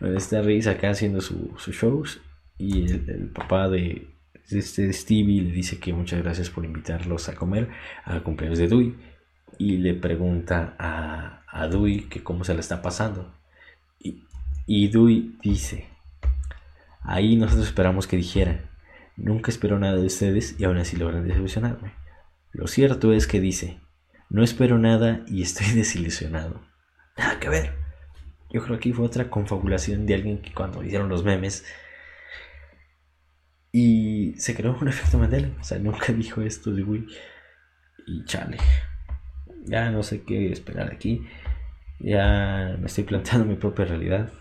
Está 0.00 0.40
Reis 0.42 0.66
acá 0.66 0.90
haciendo 0.90 1.20
sus 1.20 1.74
shows 1.74 2.20
y 2.56 2.90
el 2.90 3.30
papá 3.34 3.68
de, 3.68 4.08
este 4.50 4.92
Stevie 4.92 5.42
le 5.42 5.52
dice 5.52 5.78
que 5.78 5.92
muchas 5.92 6.22
gracias 6.22 6.50
por 6.50 6.64
invitarlos 6.64 7.28
a 7.28 7.34
comer 7.34 7.68
a 8.04 8.20
cumpleaños 8.20 8.58
de 8.58 8.68
Dewey 8.68 8.96
y 9.58 9.78
le 9.78 9.94
pregunta 9.94 10.74
a, 10.78 11.42
a 11.46 11.68
Dewey 11.68 12.08
que 12.08 12.22
cómo 12.22 12.44
se 12.44 12.54
le 12.54 12.60
está 12.60 12.82
pasando. 12.82 13.34
Y, 13.98 14.24
y 14.66 14.88
Dewey 14.88 15.36
dice, 15.42 15.88
ahí 17.02 17.36
nosotros 17.36 17.66
esperamos 17.66 18.06
que 18.06 18.16
dijera, 18.16 18.70
nunca 19.16 19.50
espero 19.50 19.78
nada 19.78 19.96
de 19.96 20.06
ustedes 20.06 20.58
y 20.58 20.64
aún 20.64 20.78
así 20.78 20.96
logran 20.96 21.26
desilusionarme. 21.26 21.92
Lo 22.52 22.66
cierto 22.66 23.12
es 23.12 23.26
que 23.26 23.40
dice, 23.40 23.78
no 24.30 24.44
espero 24.44 24.78
nada 24.78 25.24
y 25.26 25.42
estoy 25.42 25.66
desilusionado. 25.74 26.62
Nada 27.18 27.38
que 27.38 27.48
ver. 27.48 27.74
Yo 28.52 28.62
creo 28.64 28.78
que 28.78 28.94
fue 28.94 29.04
otra 29.04 29.28
confabulación 29.28 30.06
de 30.06 30.14
alguien 30.14 30.40
que 30.40 30.52
cuando 30.52 30.82
hicieron 30.82 31.08
los 31.08 31.24
memes 31.24 31.64
y 33.72 34.34
se 34.36 34.54
creó 34.54 34.76
un 34.80 34.88
efecto 34.88 35.18
Mandela. 35.18 35.50
O 35.60 35.64
sea, 35.64 35.78
nunca 35.78 36.12
dijo 36.12 36.40
esto 36.42 36.72
de 36.72 36.82
Wii. 36.82 37.06
Y 38.06 38.24
chale. 38.24 38.56
Ya 39.66 39.90
no 39.90 40.02
sé 40.02 40.22
qué 40.22 40.50
esperar 40.50 40.90
aquí. 40.92 41.26
Ya 41.98 42.76
me 42.78 42.86
estoy 42.86 43.04
planteando 43.04 43.44
mi 43.46 43.56
propia 43.56 43.84
realidad. 43.84 44.32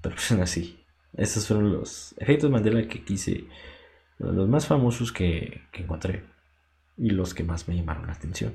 Pero 0.00 0.16
pues 0.16 0.32
así. 0.32 0.84
Estos 1.12 1.46
fueron 1.46 1.72
los 1.72 2.14
efectos 2.18 2.50
Mandela 2.50 2.88
que 2.88 3.04
quise. 3.04 3.44
Los 4.18 4.48
más 4.48 4.66
famosos 4.66 5.12
que 5.12 5.62
encontré. 5.74 6.31
Y 7.02 7.10
los 7.10 7.34
que 7.34 7.42
más 7.42 7.66
me 7.66 7.74
llamaron 7.74 8.06
la 8.06 8.12
atención. 8.12 8.54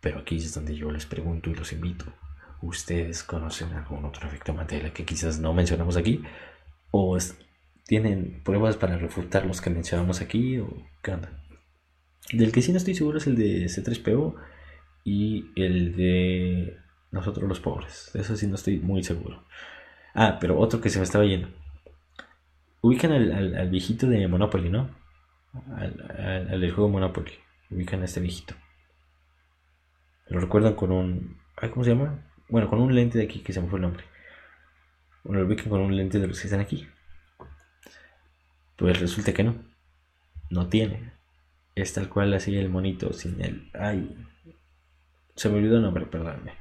Pero 0.00 0.20
aquí 0.20 0.36
es 0.36 0.54
donde 0.54 0.74
yo 0.74 0.90
les 0.90 1.04
pregunto 1.04 1.50
y 1.50 1.54
los 1.54 1.70
invito. 1.70 2.06
¿Ustedes 2.62 3.22
conocen 3.22 3.74
algún 3.74 4.06
otro 4.06 4.26
efecto 4.26 4.54
Mandela 4.54 4.94
que 4.94 5.04
quizás 5.04 5.38
no 5.38 5.52
mencionamos 5.52 5.98
aquí? 5.98 6.22
¿O 6.90 7.18
¿Tienen 7.84 8.40
pruebas 8.42 8.78
para 8.78 8.96
refutar 8.96 9.44
los 9.44 9.60
que 9.60 9.68
mencionamos 9.68 10.22
aquí 10.22 10.58
o? 10.58 10.82
Del 12.32 12.52
que 12.52 12.62
sí 12.62 12.72
no 12.72 12.78
estoy 12.78 12.94
seguro 12.94 13.18
es 13.18 13.26
el 13.26 13.36
de 13.36 13.66
C3PO 13.66 14.34
y 15.04 15.50
el 15.56 15.94
de 15.94 16.78
nosotros 17.10 17.46
los 17.46 17.60
pobres. 17.60 18.12
Eso 18.14 18.34
sí 18.34 18.46
no 18.46 18.54
estoy 18.54 18.78
muy 18.78 19.04
seguro. 19.04 19.44
Ah, 20.14 20.38
pero 20.40 20.58
otro 20.58 20.80
que 20.80 20.88
se 20.88 20.98
me 20.98 21.04
estaba 21.04 21.26
yendo. 21.26 21.48
Ubican 22.80 23.12
al, 23.12 23.68
viejito 23.68 24.06
de 24.06 24.26
Monopoly, 24.26 24.70
¿no? 24.70 24.88
Al, 25.76 26.60
del 26.60 26.72
juego 26.72 26.88
Monopoly. 26.88 27.32
Ubican 27.70 28.02
a 28.02 28.04
este 28.04 28.20
viejito. 28.20 28.54
Lo 30.28 30.40
recuerdan 30.40 30.74
con 30.74 30.92
un... 30.92 31.38
¿Cómo 31.70 31.84
se 31.84 31.90
llama? 31.90 32.24
Bueno, 32.48 32.68
con 32.68 32.80
un 32.80 32.94
lente 32.94 33.18
de 33.18 33.24
aquí 33.24 33.40
que 33.40 33.52
se 33.52 33.60
me 33.60 33.68
fue 33.68 33.78
el 33.78 33.82
nombre. 33.82 34.04
Bueno, 35.24 35.40
lo 35.42 35.48
ubican 35.48 35.68
con 35.68 35.80
un 35.80 35.96
lente 35.96 36.18
de 36.18 36.26
los 36.26 36.40
que 36.40 36.46
están 36.46 36.60
aquí. 36.60 36.86
Pues 38.76 39.00
resulta 39.00 39.32
que 39.32 39.42
no. 39.42 39.54
No 40.50 40.68
tiene. 40.68 41.12
Es 41.74 41.92
tal 41.92 42.08
cual 42.08 42.32
así 42.34 42.56
el 42.56 42.68
monito 42.68 43.12
sin 43.12 43.40
el. 43.40 43.70
Ay. 43.74 44.16
Se 45.34 45.48
me 45.48 45.56
olvidó 45.56 45.76
el 45.76 45.82
nombre, 45.82 46.06
perdóname. 46.06 46.52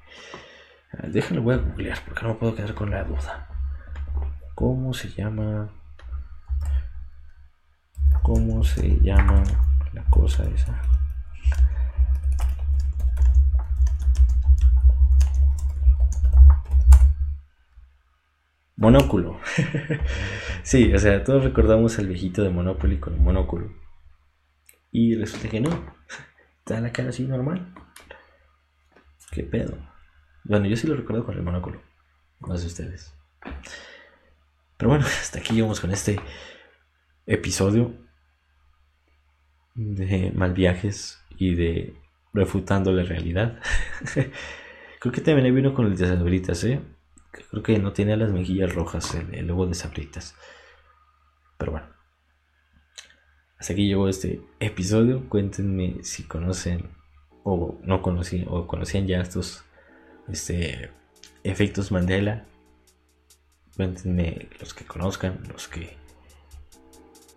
Ah, 0.91 1.07
déjalo, 1.07 1.41
voy 1.41 1.55
a 1.55 1.57
googlear 1.57 1.99
porque 2.05 2.23
no 2.23 2.29
me 2.29 2.35
puedo 2.35 2.55
quedar 2.55 2.73
con 2.73 2.89
la 2.89 3.03
duda. 3.03 3.47
¿Cómo 4.55 4.93
se 4.93 5.09
llama? 5.09 5.69
¿Cómo 8.25 8.63
se 8.63 8.99
llama 9.01 9.43
la 9.93 10.03
cosa 10.09 10.43
esa? 10.49 10.81
Monóculo. 18.77 19.39
sí, 20.63 20.91
o 20.91 20.97
sea, 20.97 21.23
todos 21.23 21.43
recordamos 21.43 21.99
al 21.99 22.07
viejito 22.07 22.41
de 22.41 22.49
Monopoly 22.49 22.99
con 22.99 23.13
el 23.13 23.21
monóculo. 23.21 23.71
Y 24.89 25.13
resulta 25.13 25.47
que 25.47 25.61
no. 25.61 25.69
Está 26.57 26.81
la 26.81 26.91
cara 26.91 27.09
así 27.09 27.27
normal. 27.27 27.75
¿Qué 29.29 29.43
pedo? 29.43 29.77
Bueno, 30.45 30.65
yo 30.65 30.75
sí 30.77 30.87
lo 30.87 30.95
recuerdo 30.95 31.27
con 31.27 31.35
el 31.35 31.43
monóculo. 31.43 31.79
Más 32.39 32.61
de 32.61 32.67
ustedes. 32.69 33.15
Pero 34.77 34.89
bueno, 34.89 35.05
hasta 35.21 35.37
aquí 35.37 35.53
llegamos 35.53 35.79
con 35.79 35.91
este 35.91 36.19
episodio 37.27 38.03
de 39.75 40.31
mal 40.33 40.53
viajes 40.53 41.21
y 41.37 41.55
de 41.55 41.93
refutando 42.33 42.91
la 42.91 43.03
realidad. 43.03 43.59
Creo 44.99 45.13
que 45.13 45.21
también 45.21 45.53
vino 45.53 45.73
con 45.73 45.85
el 45.85 45.95
de 45.95 46.07
las 46.07 46.63
¿eh? 46.63 46.81
Creo 47.31 47.63
que 47.63 47.77
no 47.79 47.93
tiene 47.93 48.17
las 48.17 48.31
mejillas 48.31 48.73
rojas 48.73 49.13
el, 49.15 49.45
logo 49.47 49.67
de 49.67 49.73
Sabritas. 49.73 50.35
Pero 51.57 51.73
bueno. 51.73 51.87
Hasta 53.57 53.73
aquí 53.73 53.87
llegó 53.87 54.09
este 54.09 54.41
episodio. 54.59 55.29
Cuéntenme 55.29 56.03
si 56.03 56.23
conocen 56.23 56.89
o 57.43 57.79
no 57.83 58.01
conocían 58.01 58.47
o 58.49 58.67
conocían 58.67 59.07
ya 59.07 59.21
estos 59.21 59.63
este, 60.27 60.91
efectos 61.43 61.91
Mandela. 61.91 62.45
Cuéntenme 63.75 64.49
los 64.59 64.73
que 64.73 64.85
conozcan, 64.85 65.43
los 65.51 65.67
que 65.67 65.97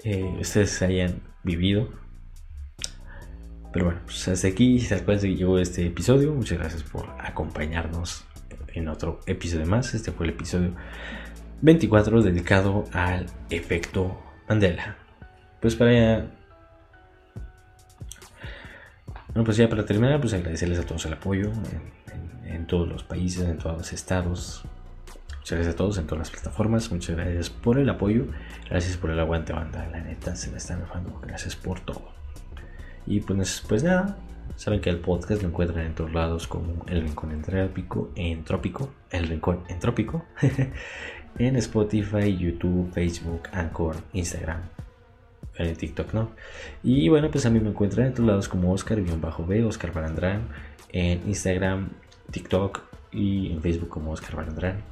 eh, 0.05 0.37
ustedes 0.41 0.81
hayan 0.83 1.23
vivido. 1.43 2.08
Pero 3.73 3.87
bueno, 3.87 4.01
pues 4.05 4.27
hasta 4.29 4.49
aquí, 4.49 4.79
hasta 4.81 5.05
cual 5.05 5.21
llegó 5.21 5.59
este 5.59 5.87
episodio. 5.87 6.33
Muchas 6.35 6.59
gracias 6.59 6.83
por 6.83 7.09
acompañarnos 7.19 8.25
en 8.75 8.89
otro 8.89 9.21
episodio 9.27 9.67
más. 9.67 9.95
Este 9.95 10.13
fue 10.13 10.27
el 10.27 10.33
episodio 10.33 10.75
24 11.61 12.23
dedicado 12.23 12.85
al 12.93 13.27
efecto 13.51 14.19
Mandela. 14.49 14.97
Pues 15.61 15.75
para 15.75 15.93
ya... 15.93 16.31
Bueno, 19.29 19.45
pues 19.45 19.57
ya 19.57 19.69
para 19.69 19.85
terminar, 19.85 20.21
pues 20.21 20.33
agradecerles 20.33 20.79
a 20.79 20.87
todos 20.87 21.05
el 21.05 21.13
apoyo 21.13 21.53
en, 22.47 22.67
todos 22.67 22.89
los 22.89 23.05
países, 23.05 23.45
en 23.45 23.59
todos 23.59 23.77
los 23.77 23.93
estados. 23.93 24.65
Muchas 25.39 25.59
gracias 25.59 25.75
a 25.75 25.77
todos 25.77 25.99
en 25.99 26.07
todas 26.07 26.21
las 26.21 26.31
plataformas. 26.31 26.91
Muchas 26.91 27.17
gracias 27.17 27.51
por 27.51 27.79
el 27.79 27.89
apoyo. 27.89 28.27
Gracias 28.71 28.97
por 28.97 29.11
el 29.11 29.21
aguante, 29.21 29.53
banda. 29.53 29.87
La 29.93 30.01
neta, 30.01 30.35
se 30.35 30.51
me 30.51 30.57
están 30.57 30.79
enojando. 30.79 31.21
Gracias 31.21 31.55
por 31.57 31.81
todo. 31.81 32.18
Y 33.07 33.21
pues, 33.21 33.65
pues 33.67 33.83
nada, 33.83 34.19
Saben 34.59 34.81
que 34.81 34.91
el 34.91 34.99
podcast 34.99 35.43
lo 35.43 35.49
encuentran 35.49 35.87
en 35.87 35.95
todos 35.95 36.13
lados 36.13 36.49
como 36.49 36.85
El 36.89 37.03
Rincón 37.03 37.31
Entrópico, 37.31 38.11
Entrópico, 38.17 38.91
El 39.11 39.29
Rincón 39.29 39.63
Entrópico, 39.69 40.25
en 41.39 41.57
Spotify, 41.57 42.37
YouTube, 42.37 42.91
Facebook, 42.93 43.43
Anchor, 43.53 43.97
Instagram, 44.15 44.63
en 45.59 45.77
TikTok, 45.77 46.13
¿no? 46.13 46.31
Y 46.83 47.09
bueno, 47.09 47.31
pues 47.31 47.47
a 47.47 47.51
mí 47.51 47.61
me 47.61 47.69
encuentran 47.69 48.09
en 48.09 48.15
todos 48.15 48.29
lados 48.29 48.49
como 48.49 48.73
Oscar-B, 48.73 49.65
Oscar 49.65 49.93
Balandrán, 49.93 50.49
en 50.89 51.23
Instagram, 51.29 51.91
TikTok 52.33 52.81
y 53.13 53.53
en 53.53 53.63
Facebook 53.63 53.89
como 53.89 54.11
Oscar 54.11 54.35
Balandrán 54.35 54.83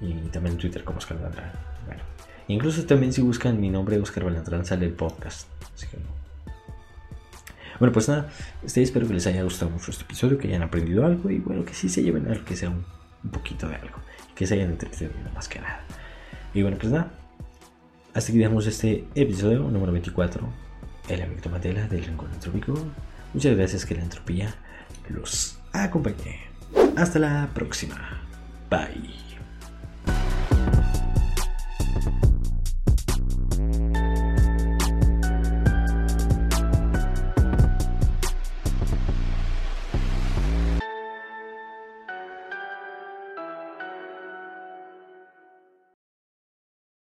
y 0.00 0.14
también 0.30 0.54
en 0.54 0.58
Twitter 0.58 0.84
como 0.84 0.98
Oscar 0.98 1.18
Balandrán. 1.18 1.52
Bueno, 1.84 2.02
incluso 2.48 2.86
también 2.86 3.12
si 3.12 3.20
buscan 3.20 3.60
mi 3.60 3.68
nombre 3.68 3.98
Oscar 3.98 4.24
Balandrán 4.24 4.64
sale 4.64 4.86
el 4.86 4.94
podcast, 4.94 5.48
así 5.74 5.86
que 5.88 5.98
bueno, 7.82 7.92
pues 7.92 8.08
nada, 8.08 8.28
este, 8.62 8.80
espero 8.80 9.08
que 9.08 9.14
les 9.14 9.26
haya 9.26 9.42
gustado 9.42 9.68
mucho 9.72 9.90
este 9.90 10.04
episodio, 10.04 10.38
que 10.38 10.46
hayan 10.46 10.62
aprendido 10.62 11.04
algo 11.04 11.28
y 11.30 11.40
bueno, 11.40 11.64
que 11.64 11.74
sí 11.74 11.88
se 11.88 12.00
lleven 12.00 12.28
algo, 12.28 12.44
que 12.44 12.54
sea 12.54 12.70
un, 12.70 12.84
poquito 13.32 13.68
de 13.68 13.74
algo, 13.74 13.96
que 14.36 14.46
se 14.46 14.54
hayan 14.54 14.70
entretenido 14.70 15.12
más 15.34 15.48
que 15.48 15.60
nada. 15.60 15.80
Y 16.54 16.62
bueno, 16.62 16.76
pues 16.78 16.92
nada, 16.92 17.10
hasta 18.14 18.30
aquí 18.30 18.38
dejamos 18.38 18.68
este 18.68 19.04
episodio 19.16 19.58
número 19.68 19.90
24, 19.90 20.48
el 21.08 21.20
efecto 21.22 21.50
Mandela 21.50 21.88
del 21.88 22.04
Rincón 22.04 22.32
Entrópico. 22.32 22.72
Muchas 23.34 23.56
gracias 23.56 23.84
que 23.84 23.96
la 23.96 24.02
entropía 24.02 24.54
los 25.08 25.58
acompañe. 25.72 26.38
Hasta 26.94 27.18
la 27.18 27.50
próxima. 27.52 28.22
Bye. 28.70 29.31